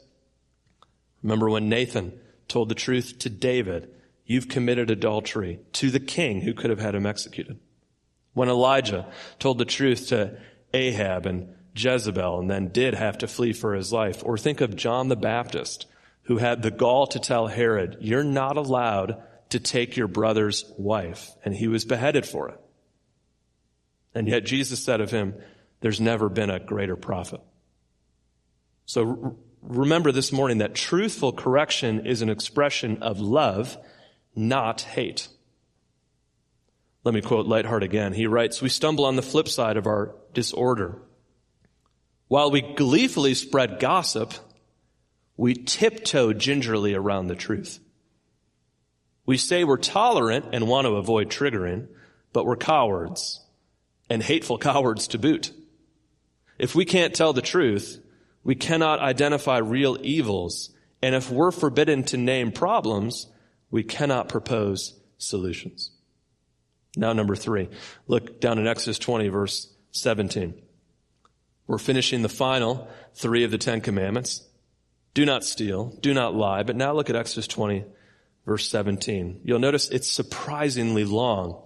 [1.23, 3.89] Remember when Nathan told the truth to David,
[4.25, 7.59] you've committed adultery, to the king who could have had him executed.
[8.33, 9.07] When Elijah
[9.39, 10.37] told the truth to
[10.73, 14.23] Ahab and Jezebel and then did have to flee for his life.
[14.25, 15.85] Or think of John the Baptist
[16.23, 21.31] who had the gall to tell Herod, you're not allowed to take your brother's wife.
[21.45, 22.59] And he was beheaded for it.
[24.13, 25.35] And yet Jesus said of him,
[25.79, 27.39] there's never been a greater prophet.
[28.85, 33.77] So remember this morning that truthful correction is an expression of love,
[34.35, 35.29] not hate.
[37.03, 38.11] Let me quote Leithart again.
[38.11, 41.01] He writes, we stumble on the flip side of our disorder.
[42.27, 44.33] While we gleefully spread gossip,
[45.37, 47.79] we tiptoe gingerly around the truth.
[49.25, 51.87] We say we're tolerant and want to avoid triggering,
[52.33, 53.43] but we're cowards
[54.09, 55.51] and hateful cowards to boot.
[56.57, 58.01] If we can't tell the truth,
[58.43, 60.71] we cannot identify real evils.
[61.01, 63.27] And if we're forbidden to name problems,
[63.69, 65.91] we cannot propose solutions.
[66.95, 67.69] Now, number three,
[68.07, 70.55] look down in Exodus 20, verse 17.
[71.67, 74.47] We're finishing the final three of the Ten Commandments.
[75.13, 75.97] Do not steal.
[75.99, 76.63] Do not lie.
[76.63, 77.83] But now look at Exodus 20,
[78.45, 79.41] verse 17.
[79.43, 81.61] You'll notice it's surprisingly long.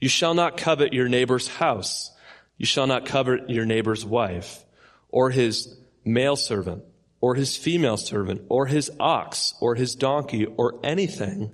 [0.00, 2.10] You shall not covet your neighbor's house.
[2.56, 4.64] You shall not covet your neighbor's wife
[5.08, 6.84] or his male servant
[7.20, 11.52] or his female servant or his ox or his donkey or anything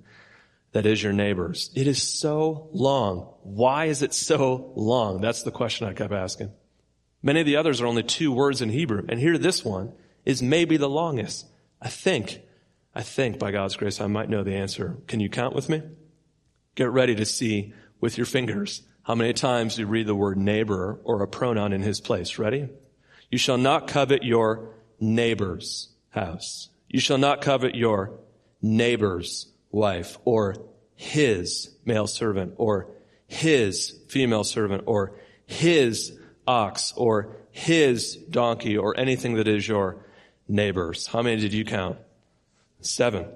[0.72, 1.70] that is your neighbor's.
[1.74, 3.32] It is so long.
[3.42, 5.20] Why is it so long?
[5.20, 6.52] That's the question I kept asking.
[7.26, 9.04] Many of the others are only two words in Hebrew.
[9.08, 9.92] And here this one
[10.24, 11.44] is maybe the longest.
[11.82, 12.40] I think,
[12.94, 14.98] I think by God's grace I might know the answer.
[15.08, 15.82] Can you count with me?
[16.76, 21.00] Get ready to see with your fingers how many times you read the word neighbor
[21.02, 22.38] or a pronoun in his place.
[22.38, 22.68] Ready?
[23.28, 24.68] You shall not covet your
[25.00, 26.68] neighbor's house.
[26.88, 28.20] You shall not covet your
[28.62, 30.54] neighbor's wife or
[30.94, 32.86] his male servant or
[33.26, 40.04] his female servant or his ox or his donkey or anything that is your
[40.48, 41.06] neighbor's.
[41.06, 41.98] How many did you count?
[42.80, 43.26] Seven.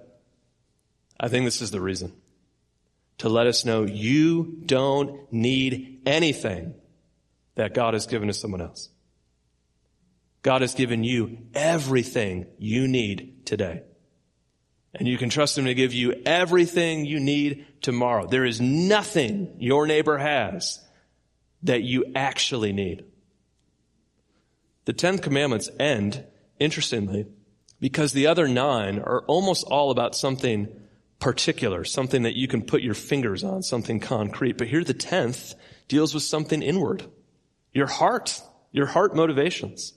[1.19, 2.13] I think this is the reason.
[3.19, 6.75] To let us know you don't need anything
[7.57, 8.89] that God has given to someone else.
[10.43, 13.83] God has given you everything you need today.
[14.95, 18.27] And you can trust Him to give you everything you need tomorrow.
[18.27, 20.81] There is nothing your neighbor has
[21.63, 23.05] that you actually need.
[24.87, 26.25] The Ten Commandments end,
[26.59, 27.27] interestingly,
[27.81, 30.69] because the other nine are almost all about something
[31.19, 34.57] particular, something that you can put your fingers on, something concrete.
[34.57, 35.55] But here the tenth
[35.87, 37.05] deals with something inward.
[37.73, 38.41] Your heart,
[38.73, 39.93] your heart motivations.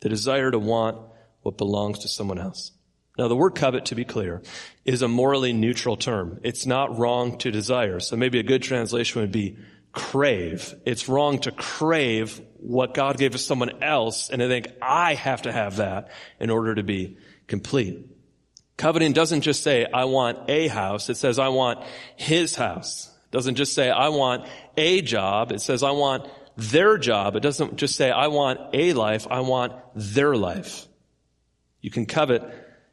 [0.00, 0.98] The desire to want
[1.42, 2.72] what belongs to someone else.
[3.18, 4.42] Now the word covet, to be clear,
[4.84, 6.38] is a morally neutral term.
[6.44, 7.98] It's not wrong to desire.
[7.98, 9.56] So maybe a good translation would be
[9.92, 10.74] crave.
[10.84, 15.42] It's wrong to crave what God gave to someone else and to think, I have
[15.42, 18.06] to have that in order to be complete.
[18.76, 21.08] Coveting doesn't just say, I want a house.
[21.08, 21.84] It says, I want
[22.16, 23.10] his house.
[23.24, 24.46] It doesn't just say, I want
[24.76, 25.52] a job.
[25.52, 27.34] It says, I want their job.
[27.34, 29.26] It doesn't just say, I want a life.
[29.30, 30.86] I want their life.
[31.80, 32.42] You can covet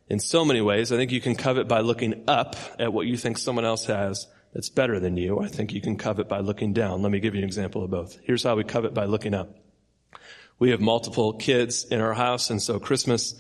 [0.08, 0.92] in so many ways.
[0.92, 4.28] I think you can covet by looking up at what you think someone else has
[4.56, 5.40] that's better than you.
[5.42, 7.02] I think you can covet by looking down.
[7.02, 8.18] Let me give you an example of both.
[8.24, 9.54] Here's how we covet by looking up.
[10.60, 13.36] We have multiple kids in our house, and so Christmas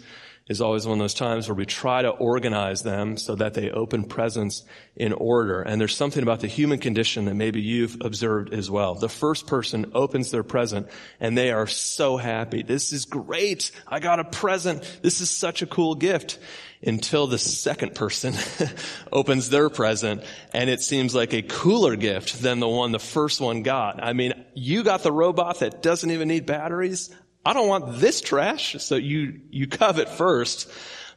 [0.47, 3.71] is always one of those times where we try to organize them so that they
[3.71, 4.63] open presents
[4.95, 5.61] in order.
[5.61, 8.93] And there's something about the human condition that maybe you've observed as well.
[8.93, 10.87] The first person opens their present
[11.19, 12.61] and they are so happy.
[12.61, 13.71] This is great.
[13.87, 14.99] I got a present.
[15.01, 16.37] This is such a cool gift
[16.83, 18.35] until the second person
[19.11, 23.41] opens their present and it seems like a cooler gift than the one the first
[23.41, 24.03] one got.
[24.03, 27.09] I mean, you got the robot that doesn't even need batteries.
[27.45, 28.75] I don't want this trash.
[28.79, 30.69] So you, you covet first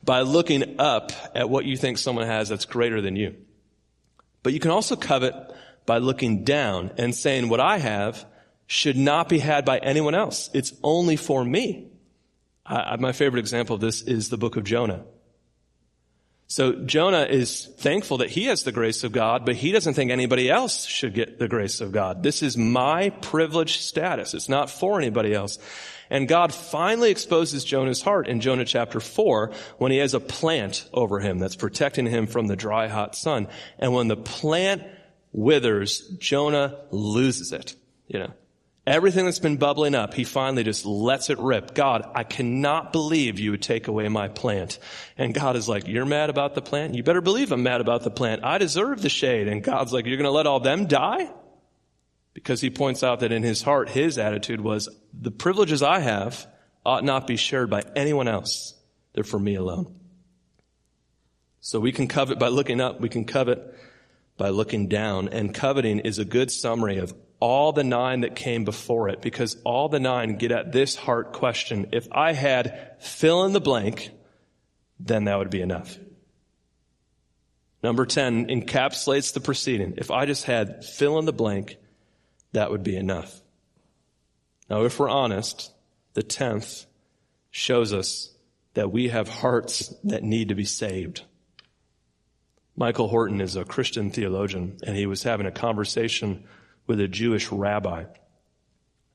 [0.05, 3.35] by looking up at what you think someone has that's greater than you.
[4.43, 5.35] But you can also covet
[5.87, 8.25] by looking down and saying what I have
[8.67, 10.51] should not be had by anyone else.
[10.53, 11.88] It's only for me.
[12.64, 15.05] I, my favorite example of this is the book of Jonah.
[16.47, 20.11] So Jonah is thankful that he has the grace of God, but he doesn't think
[20.11, 22.23] anybody else should get the grace of God.
[22.23, 24.33] This is my privileged status.
[24.33, 25.59] It's not for anybody else.
[26.11, 30.88] And God finally exposes Jonah's heart in Jonah chapter 4 when he has a plant
[30.92, 33.49] over him that's protecting him from the dry, hot sun.
[33.79, 34.83] And when the plant
[35.33, 37.75] withers, Jonah loses it.
[38.07, 38.33] You know,
[38.87, 41.75] everything that's been bubbling up, he finally just lets it rip.
[41.75, 44.79] God, I cannot believe you would take away my plant.
[45.16, 46.94] And God is like, you're mad about the plant?
[46.94, 48.44] You better believe I'm mad about the plant.
[48.44, 49.49] I deserve the shade.
[49.49, 51.31] And God's like, you're going to let all them die?
[52.38, 56.46] Because he points out that in his heart, his attitude was, the privileges I have
[56.87, 58.74] ought not be shared by anyone else.
[59.12, 59.92] They're for me alone.
[61.61, 63.01] So we can covet by looking up.
[63.01, 63.74] We can covet
[64.37, 65.31] by looking down.
[65.31, 69.57] And coveting is a good summary of all the nine that came before it because
[69.64, 71.88] all the nine get at this heart question.
[71.90, 74.12] If I had fill in the blank,
[75.01, 75.98] then that would be enough.
[77.83, 79.94] Number 10 encapsulates the proceeding.
[79.96, 81.79] If I just had fill in the blank,
[82.52, 83.40] that would be enough.
[84.68, 85.72] Now, if we're honest,
[86.14, 86.87] the tenth
[87.50, 88.32] shows us
[88.74, 91.22] that we have hearts that need to be saved.
[92.76, 96.44] Michael Horton is a Christian theologian, and he was having a conversation
[96.87, 98.04] with a Jewish rabbi.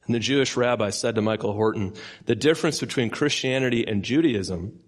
[0.05, 1.93] And the Jewish rabbi said to Michael Horton,
[2.25, 4.79] the difference between Christianity and Judaism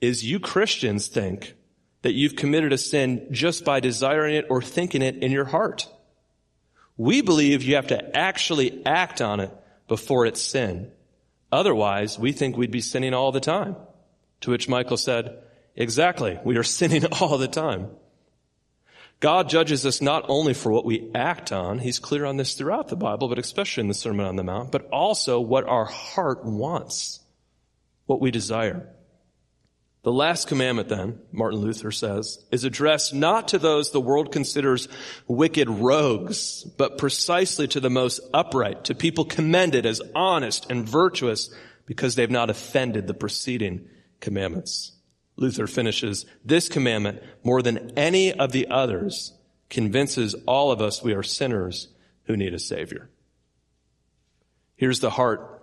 [0.00, 1.54] is you Christians think
[2.02, 5.88] that you've committed a sin just by desiring it or thinking it in your heart.
[7.00, 9.50] We believe you have to actually act on it
[9.88, 10.92] before it's sin.
[11.50, 13.74] Otherwise, we think we'd be sinning all the time.
[14.42, 15.38] To which Michael said,
[15.74, 17.88] exactly, we are sinning all the time.
[19.18, 22.88] God judges us not only for what we act on, he's clear on this throughout
[22.88, 26.44] the Bible, but especially in the Sermon on the Mount, but also what our heart
[26.44, 27.20] wants,
[28.04, 28.86] what we desire.
[30.02, 34.88] The last commandment then, Martin Luther says, is addressed not to those the world considers
[35.28, 41.50] wicked rogues, but precisely to the most upright, to people commended as honest and virtuous
[41.84, 43.88] because they've not offended the preceding
[44.20, 44.92] commandments.
[45.36, 49.34] Luther finishes, this commandment, more than any of the others,
[49.68, 51.88] convinces all of us we are sinners
[52.24, 53.10] who need a savior.
[54.76, 55.62] Here's the heart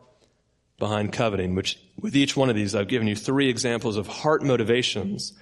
[0.77, 4.43] behind coveting, which with each one of these, I've given you three examples of heart
[4.43, 5.33] motivations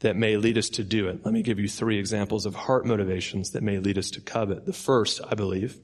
[0.00, 1.24] that may lead us to do it.
[1.24, 4.64] Let me give you three examples of heart motivations that may lead us to covet.
[4.64, 5.78] The first, I believe,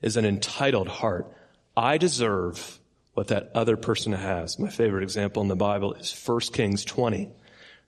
[0.00, 1.30] is an entitled heart.
[1.76, 2.78] I deserve
[3.14, 4.58] what that other person has.
[4.58, 7.30] My favorite example in the Bible is 1 Kings 20.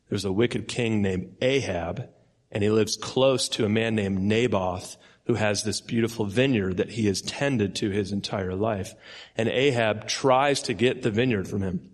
[0.08, 2.08] There's a wicked king named Ahab,
[2.50, 4.96] and he lives close to a man named Naboth,
[5.26, 8.94] who has this beautiful vineyard that he has tended to his entire life.
[9.36, 11.90] And Ahab tries to get the vineyard from him.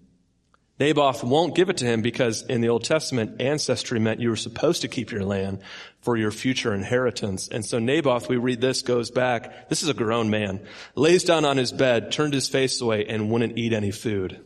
[0.81, 4.37] Naboth won't give it to him because in the Old Testament, ancestry meant you were
[4.37, 5.61] supposed to keep your land
[6.01, 7.49] for your future inheritance.
[7.49, 9.69] And so Naboth, we read this, goes back.
[9.69, 10.67] This is a grown man.
[10.95, 14.41] Lays down on his bed, turned his face away, and wouldn't eat any food.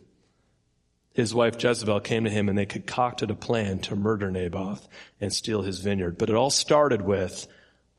[1.15, 4.89] His wife Jezebel came to him and they concocted a plan to murder Naboth
[5.21, 6.19] and steal his vineyard.
[6.19, 7.47] But it all started with,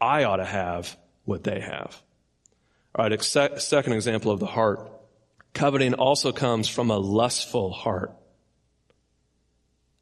[0.06, 2.00] I ought to have what they have.
[2.94, 4.92] All right, second example of the heart.
[5.54, 8.14] Coveting also comes from a lustful heart.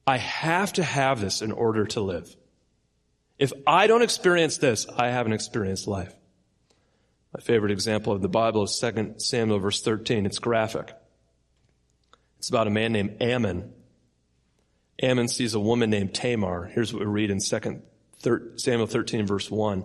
[0.05, 2.35] I have to have this in order to live.
[3.39, 6.13] If I don't experience this, I haven't experienced life.
[7.33, 10.25] My favorite example of the Bible is 2 Samuel verse 13.
[10.25, 10.91] It's graphic.
[12.39, 13.71] It's about a man named Amnon.
[15.01, 16.65] Amnon sees a woman named Tamar.
[16.65, 17.81] Here's what we read in 2
[18.55, 19.83] Samuel 13 verse 1.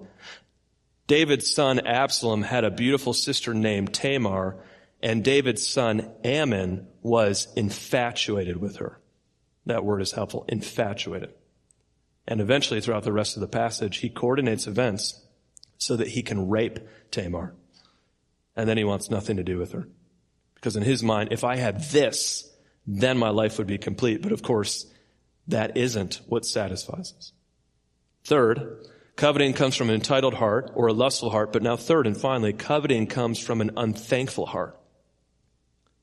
[1.07, 4.63] David's son Absalom had a beautiful sister named Tamar,
[5.03, 9.01] and David's son Amnon was infatuated with her.
[9.67, 10.45] That word is helpful.
[10.49, 11.33] Infatuated.
[12.27, 15.19] And eventually, throughout the rest of the passage, he coordinates events
[15.79, 16.79] so that he can rape
[17.11, 17.55] Tamar.
[18.55, 19.89] And then he wants nothing to do with her.
[20.55, 22.53] Because in his mind, if I had this,
[22.87, 24.21] then my life would be complete.
[24.21, 24.87] But of course,
[25.47, 27.33] that isn't what satisfies us.
[28.29, 31.51] Third, coveting comes from an entitled heart or a lustful heart.
[31.51, 34.79] But now third and finally, coveting comes from an unthankful heart.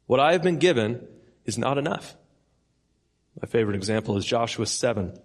[0.08, 1.08] What I have been given
[1.46, 2.16] is not enough.
[3.40, 5.16] My favorite example is Joshua 7.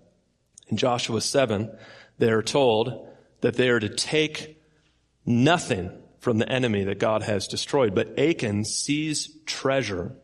[0.68, 1.74] In Joshua 7,
[2.18, 3.08] they are told
[3.40, 4.60] that they are to take
[5.24, 7.94] nothing from the enemy that God has destroyed.
[7.94, 10.16] But Achan sees treasure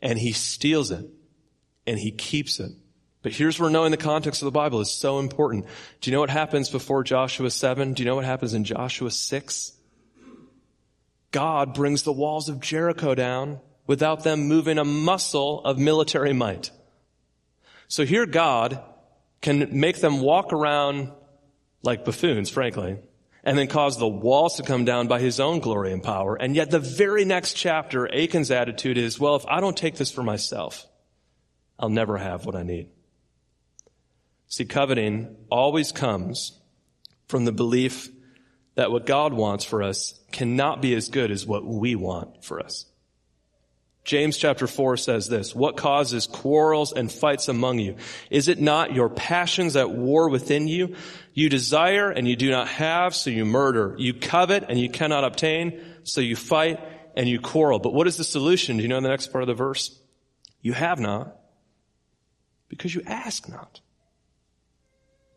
[0.00, 1.04] and he steals it
[1.86, 2.72] and he keeps it.
[3.22, 5.66] But here's where knowing the context of the Bible is so important.
[6.00, 7.94] Do you know what happens before Joshua 7?
[7.94, 9.72] Do you know what happens in Joshua 6?
[11.30, 16.70] God brings the walls of Jericho down without them moving a muscle of military might.
[17.88, 18.82] So here God
[19.40, 21.12] can make them walk around
[21.82, 22.98] like buffoons, frankly,
[23.44, 26.36] and then cause the walls to come down by his own glory and power.
[26.36, 30.10] And yet the very next chapter, Achan's attitude is, well, if I don't take this
[30.10, 30.86] for myself,
[31.78, 32.88] I'll never have what I need.
[34.52, 36.52] See, coveting always comes
[37.26, 38.10] from the belief
[38.74, 42.60] that what God wants for us cannot be as good as what we want for
[42.60, 42.84] us.
[44.04, 47.96] James chapter 4 says this, what causes quarrels and fights among you?
[48.28, 50.96] Is it not your passions at war within you?
[51.32, 53.94] You desire and you do not have, so you murder.
[53.96, 56.78] You covet and you cannot obtain, so you fight
[57.16, 57.78] and you quarrel.
[57.78, 58.76] But what is the solution?
[58.76, 59.98] Do you know the next part of the verse?
[60.60, 61.38] You have not
[62.68, 63.80] because you ask not.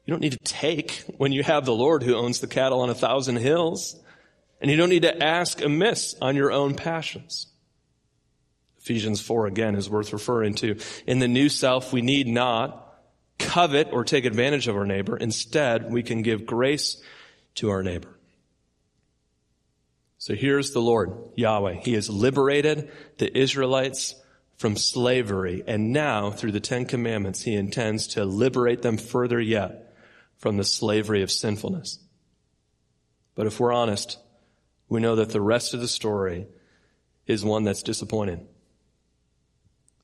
[0.05, 2.89] You don't need to take when you have the Lord who owns the cattle on
[2.89, 3.99] a thousand hills.
[4.61, 7.47] And you don't need to ask amiss on your own passions.
[8.79, 10.79] Ephesians 4 again is worth referring to.
[11.07, 12.81] In the new self, we need not
[13.39, 15.17] covet or take advantage of our neighbor.
[15.17, 17.01] Instead, we can give grace
[17.55, 18.17] to our neighbor.
[20.19, 21.81] So here's the Lord, Yahweh.
[21.83, 24.15] He has liberated the Israelites
[24.57, 25.63] from slavery.
[25.67, 29.84] And now, through the Ten Commandments, he intends to liberate them further yet
[30.45, 31.97] from the slavery of sinfulness.
[33.33, 34.19] But if we're honest,
[34.87, 36.45] we know that the rest of the story
[37.25, 38.45] is one that's disappointing.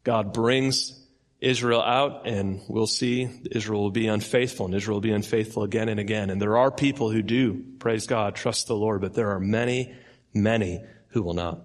[0.03, 0.99] God brings
[1.41, 5.89] Israel out and we'll see Israel will be unfaithful and Israel will be unfaithful again
[5.89, 6.31] and again.
[6.31, 9.93] And there are people who do, praise God, trust the Lord, but there are many,
[10.33, 11.61] many who will not.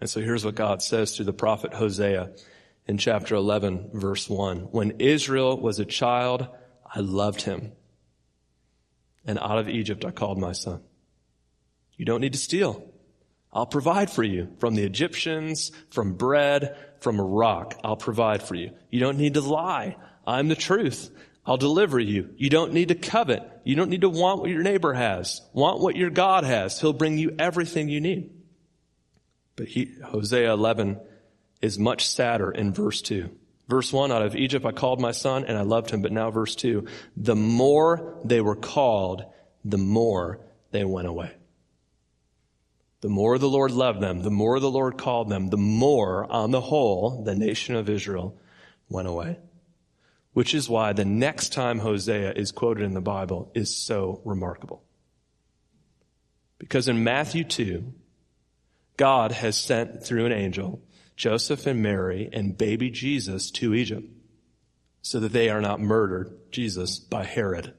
[0.00, 2.30] And so here's what God says through the prophet Hosea
[2.86, 4.68] in chapter 11 verse 1.
[4.70, 6.46] When Israel was a child,
[6.92, 7.72] I loved him.
[9.24, 10.80] And out of Egypt I called my son.
[11.96, 12.90] You don't need to steal.
[13.52, 17.78] I'll provide for you from the Egyptians, from bread, from a rock.
[17.82, 18.70] I'll provide for you.
[18.90, 19.96] You don't need to lie.
[20.26, 21.10] I'm the truth.
[21.44, 22.30] I'll deliver you.
[22.36, 23.42] You don't need to covet.
[23.64, 25.40] You don't need to want what your neighbor has.
[25.52, 26.80] Want what your God has.
[26.80, 28.30] He'll bring you everything you need.
[29.56, 31.00] But he, Hosea 11
[31.60, 33.30] is much sadder in verse 2.
[33.70, 36.02] Verse 1, out of Egypt I called my son and I loved him.
[36.02, 39.24] But now verse 2, the more they were called,
[39.64, 40.40] the more
[40.72, 41.30] they went away.
[43.00, 46.50] The more the Lord loved them, the more the Lord called them, the more, on
[46.50, 48.36] the whole, the nation of Israel
[48.88, 49.38] went away.
[50.32, 54.82] Which is why the next time Hosea is quoted in the Bible is so remarkable.
[56.58, 57.94] Because in Matthew 2,
[58.96, 60.82] God has sent through an angel
[61.20, 64.08] Joseph and Mary and baby Jesus to Egypt
[65.02, 67.74] so that they are not murdered, Jesus, by Herod.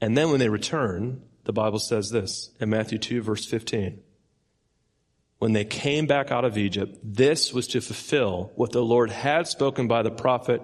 [0.00, 4.00] And then when they return, the Bible says this in Matthew 2 verse 15.
[5.40, 9.48] when they came back out of Egypt, this was to fulfill what the Lord had
[9.48, 10.62] spoken by the prophet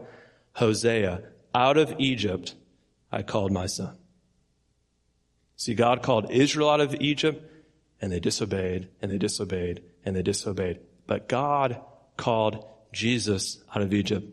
[0.53, 1.25] Hosea.
[1.53, 2.55] Out of Egypt,
[3.11, 3.97] I called my son.
[5.57, 7.43] See, God called Israel out of Egypt,
[8.01, 10.79] and they disobeyed, and they disobeyed, and they disobeyed.
[11.07, 11.81] But God
[12.17, 14.27] called Jesus out of Egypt,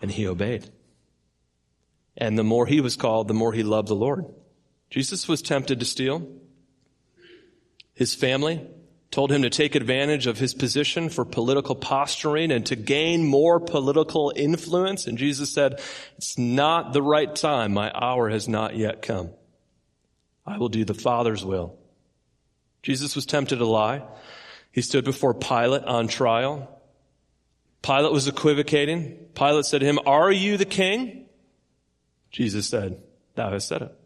[0.00, 0.68] and he obeyed.
[2.16, 4.24] And the more he was called, the more he loved the Lord.
[4.90, 6.26] Jesus was tempted to steal.
[7.94, 8.66] His family
[9.10, 13.60] told him to take advantage of his position for political posturing and to gain more
[13.60, 15.06] political influence.
[15.06, 15.80] And Jesus said,
[16.16, 17.72] it's not the right time.
[17.72, 19.30] My hour has not yet come.
[20.44, 21.78] I will do the Father's will.
[22.82, 24.02] Jesus was tempted to lie.
[24.76, 26.68] He stood before Pilate on trial.
[27.80, 29.16] Pilate was equivocating.
[29.34, 31.24] Pilate said to him, Are you the king?
[32.30, 33.00] Jesus said,
[33.36, 33.98] Thou hast said it.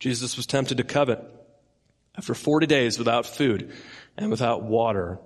[0.00, 1.22] Jesus was tempted to covet.
[2.16, 3.72] After 40 days without food
[4.16, 5.20] and without water,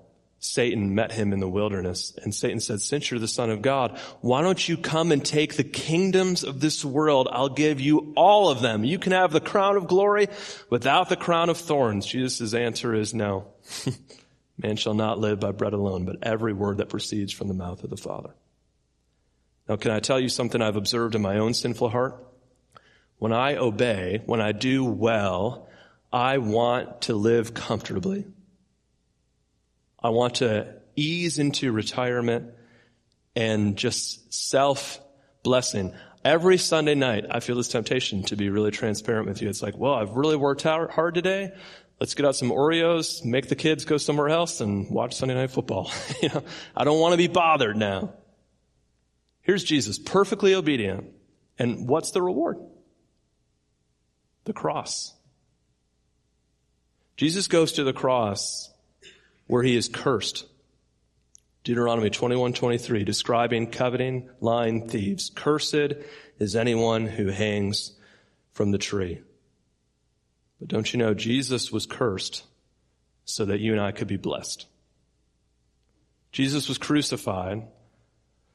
[0.45, 2.13] Satan met him in the wilderness.
[2.21, 5.55] And Satan said, since you're the son of God, why don't you come and take
[5.55, 7.29] the kingdoms of this world?
[7.31, 8.83] I'll give you all of them.
[8.83, 10.27] You can have the crown of glory
[10.69, 12.07] without the crown of thorns.
[12.07, 13.53] Jesus' answer is no.
[14.59, 17.85] Man shall not live by bread alone, but every word that proceeds from the mouth
[17.85, 18.35] of the Father.
[19.69, 22.17] Now, can I tell you something I've observed in my own sinful heart?
[23.19, 25.69] When I obey, when I do well,
[26.13, 28.27] I want to live comfortably.
[30.03, 32.51] I want to ease into retirement
[33.37, 35.01] and just self
[35.43, 35.95] blessing.
[36.25, 39.49] Every Sunday night, I feel this temptation to be really transparent with you.
[39.49, 41.53] It's like, well, I've really worked hard today.
[41.99, 45.51] Let's get out some Oreos, make the kids go somewhere else and watch Sunday night
[45.51, 45.91] football.
[46.23, 46.43] you know,
[46.77, 48.15] I don't want to be bothered now.
[49.43, 51.13] Here's Jesus, perfectly obedient.
[51.59, 52.59] And what's the reward?
[54.45, 55.15] The cross.
[57.17, 58.72] Jesus goes to the cross
[59.47, 60.47] where he is cursed.
[61.65, 65.31] Deuteronomy 21, 23, describing coveting, lying thieves.
[65.31, 65.95] Cursed
[66.39, 67.93] is anyone who hangs
[68.53, 69.21] from the tree.
[70.59, 72.45] But don't you know, Jesus was cursed
[73.25, 74.67] so that you and I could be blessed.
[76.33, 77.63] Jesus was crucified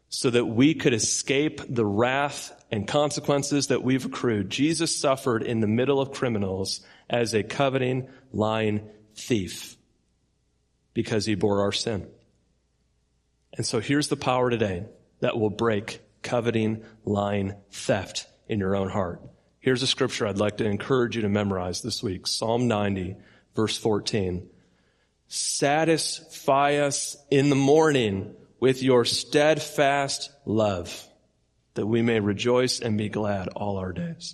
[0.10, 4.50] so that we could escape the wrath and consequences that we've accrued.
[4.50, 9.77] Jesus suffered in the middle of criminals as a coveting, lying thief
[10.98, 12.08] because he bore our sin.
[13.54, 14.88] And so here's the power today
[15.20, 19.22] that will break coveting, lying, theft in your own heart.
[19.60, 22.26] Here's a scripture I'd like to encourage you to memorize this week.
[22.26, 23.16] Psalm 90,
[23.56, 24.50] verse 14.
[25.28, 31.08] Satisfy us in the morning with your steadfast love,
[31.76, 34.34] that we may rejoice and be glad all our days.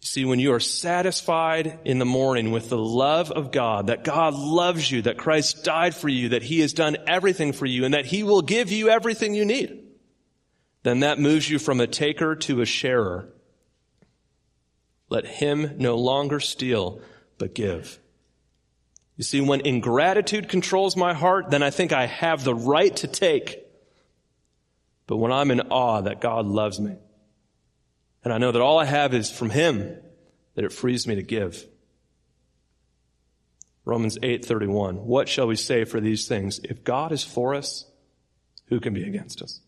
[0.00, 4.34] See, when you are satisfied in the morning with the love of God, that God
[4.34, 7.94] loves you, that Christ died for you, that He has done everything for you, and
[7.94, 9.82] that He will give you everything you need,
[10.84, 13.28] then that moves you from a taker to a sharer.
[15.08, 17.00] Let Him no longer steal,
[17.36, 17.98] but give.
[19.16, 23.08] You see, when ingratitude controls my heart, then I think I have the right to
[23.08, 23.64] take.
[25.08, 26.94] But when I'm in awe that God loves me,
[28.28, 29.96] and I know that all I have is from Him
[30.54, 31.66] that it frees me to give.
[33.86, 36.58] Romans 8:31 What shall we say for these things?
[36.58, 37.86] If God is for us
[38.66, 39.62] who can be against us?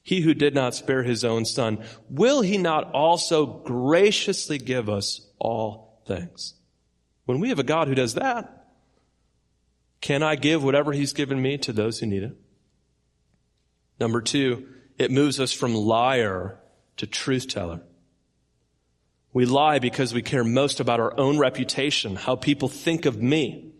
[0.00, 5.28] He who did not spare his own son will he not also graciously give us
[5.40, 6.54] all things?
[7.24, 8.68] When we have a God who does that
[10.00, 12.36] can I give whatever he's given me to those who need it?
[13.98, 16.59] Number 2 it moves us from liar
[17.00, 17.80] to truth teller.
[19.32, 23.72] We lie because we care most about our own reputation, how people think of me.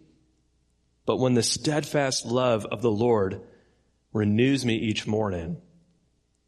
[1.05, 3.43] But when the steadfast love of the Lord
[4.14, 5.61] renews me each morning,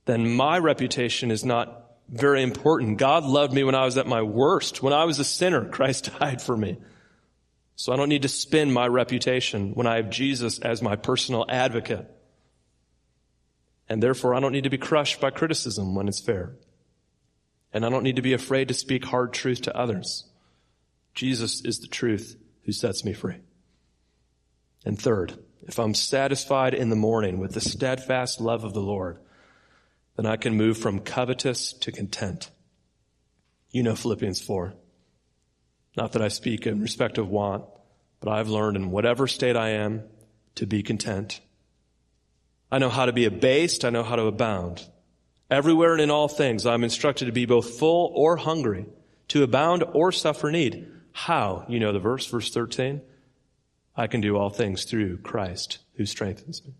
[0.06, 2.96] then my reputation is not very important.
[2.96, 4.82] God loved me when I was at my worst.
[4.82, 6.78] When I was a sinner, Christ died for me.
[7.76, 11.44] So I don't need to spin my reputation when I have Jesus as my personal
[11.50, 12.08] advocate.
[13.92, 16.54] And therefore, I don't need to be crushed by criticism when it's fair.
[17.74, 20.24] And I don't need to be afraid to speak hard truth to others.
[21.14, 23.36] Jesus is the truth who sets me free.
[24.86, 29.18] And third, if I'm satisfied in the morning with the steadfast love of the Lord,
[30.16, 32.50] then I can move from covetous to content.
[33.72, 34.72] You know Philippians 4.
[35.98, 37.66] Not that I speak in respect of want,
[38.20, 40.04] but I've learned in whatever state I am
[40.54, 41.42] to be content.
[42.72, 43.84] I know how to be abased.
[43.84, 44.84] I know how to abound.
[45.50, 48.86] Everywhere and in all things, I'm instructed to be both full or hungry,
[49.28, 50.90] to abound or suffer need.
[51.12, 51.66] How?
[51.68, 53.02] You know the verse, verse 13.
[53.94, 56.72] I can do all things through Christ who strengthens me.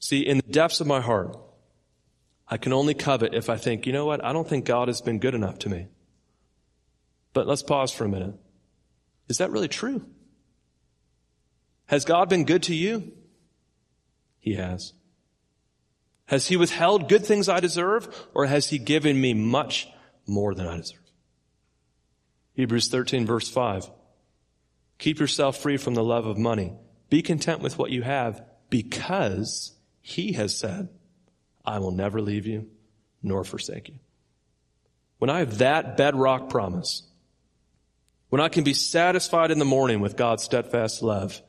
[0.00, 1.36] See, in the depths of my heart,
[2.48, 4.24] I can only covet if I think, you know what?
[4.24, 5.86] I don't think God has been good enough to me.
[7.32, 8.34] But let's pause for a minute.
[9.28, 10.04] Is that really true?
[11.86, 13.12] Has God been good to you?
[14.48, 14.94] He has.
[16.26, 19.88] Has He withheld good things I deserve, or has He given me much
[20.26, 21.00] more than I deserve?
[22.54, 23.90] Hebrews 13 verse 5.
[24.98, 26.72] Keep yourself free from the love of money.
[27.10, 30.88] Be content with what you have because He has said,
[31.64, 32.68] I will never leave you
[33.22, 33.96] nor forsake you.
[35.18, 37.02] When I have that bedrock promise,
[38.30, 41.42] when I can be satisfied in the morning with God's steadfast love,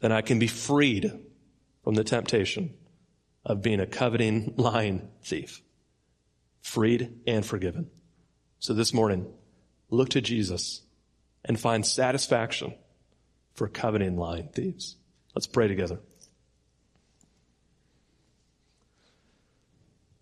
[0.00, 1.18] then I can be freed
[1.82, 2.74] from the temptation
[3.44, 5.62] of being a coveting, lying thief.
[6.62, 7.90] Freed and forgiven.
[8.58, 9.26] So this morning,
[9.88, 10.82] look to Jesus
[11.44, 12.74] and find satisfaction
[13.54, 14.96] for coveting, lying thieves.
[15.34, 16.00] Let's pray together.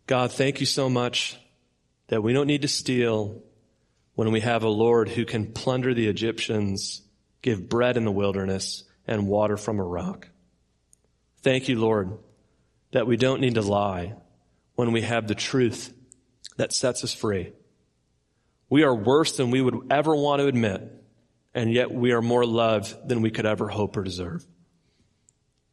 [0.07, 1.37] God, thank you so much
[2.07, 3.43] that we don't need to steal
[4.15, 7.03] when we have a Lord who can plunder the Egyptians,
[7.43, 10.29] give bread in the wilderness, and water from a rock.
[11.49, 12.13] Thank you, Lord,
[12.93, 14.13] that we don't need to lie
[14.75, 15.95] when we have the truth
[16.59, 17.55] that sets us free.
[18.69, 20.83] We are worse than we would ever want to admit,
[21.55, 24.45] and yet we are more loved than we could ever hope or deserve.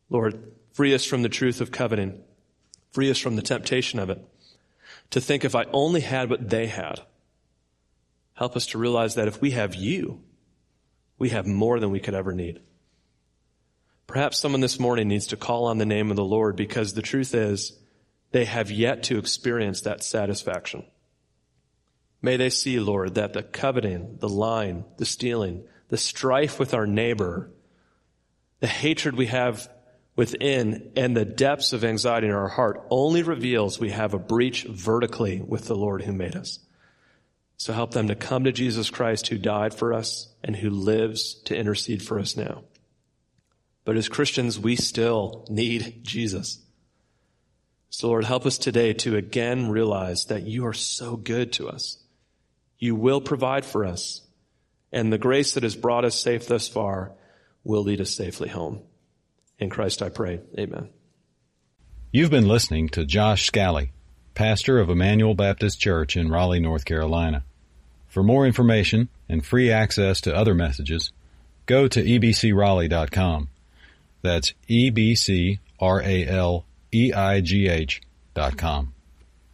[0.09, 2.23] Lord, free us from the truth of coveting.
[2.93, 4.25] Free us from the temptation of it.
[5.09, 7.01] To think if I only had what they had.
[8.35, 10.21] Help us to realize that if we have you,
[11.19, 12.61] we have more than we could ever need.
[14.07, 17.01] Perhaps someone this morning needs to call on the name of the Lord because the
[17.01, 17.73] truth is
[18.31, 20.85] they have yet to experience that satisfaction.
[22.21, 26.87] May they see, Lord, that the coveting, the lying, the stealing, the strife with our
[26.87, 27.51] neighbor,
[28.59, 29.69] the hatred we have
[30.15, 34.63] within, and the depths of anxiety in our heart only reveals we have a breach
[34.63, 36.59] vertically with the Lord who made us.
[37.57, 41.35] So help them to come to Jesus Christ who died for us and who lives
[41.45, 42.63] to intercede for us now.
[43.85, 46.59] But as Christians, we still need Jesus.
[47.89, 52.03] So Lord, help us today to again realize that you are so good to us.
[52.77, 54.21] You will provide for us.
[54.91, 57.13] And the grace that has brought us safe thus far
[57.63, 58.81] will lead us safely home.
[59.59, 60.41] In Christ I pray.
[60.59, 60.89] Amen.
[62.11, 63.91] You've been listening to Josh Scally,
[64.33, 67.43] pastor of Emmanuel Baptist Church in Raleigh, North Carolina.
[68.07, 71.11] For more information and free access to other messages,
[71.65, 73.49] go to ebcraleigh.com.
[74.25, 78.01] That's E B C R A L E I G H
[78.33, 78.94] dot com.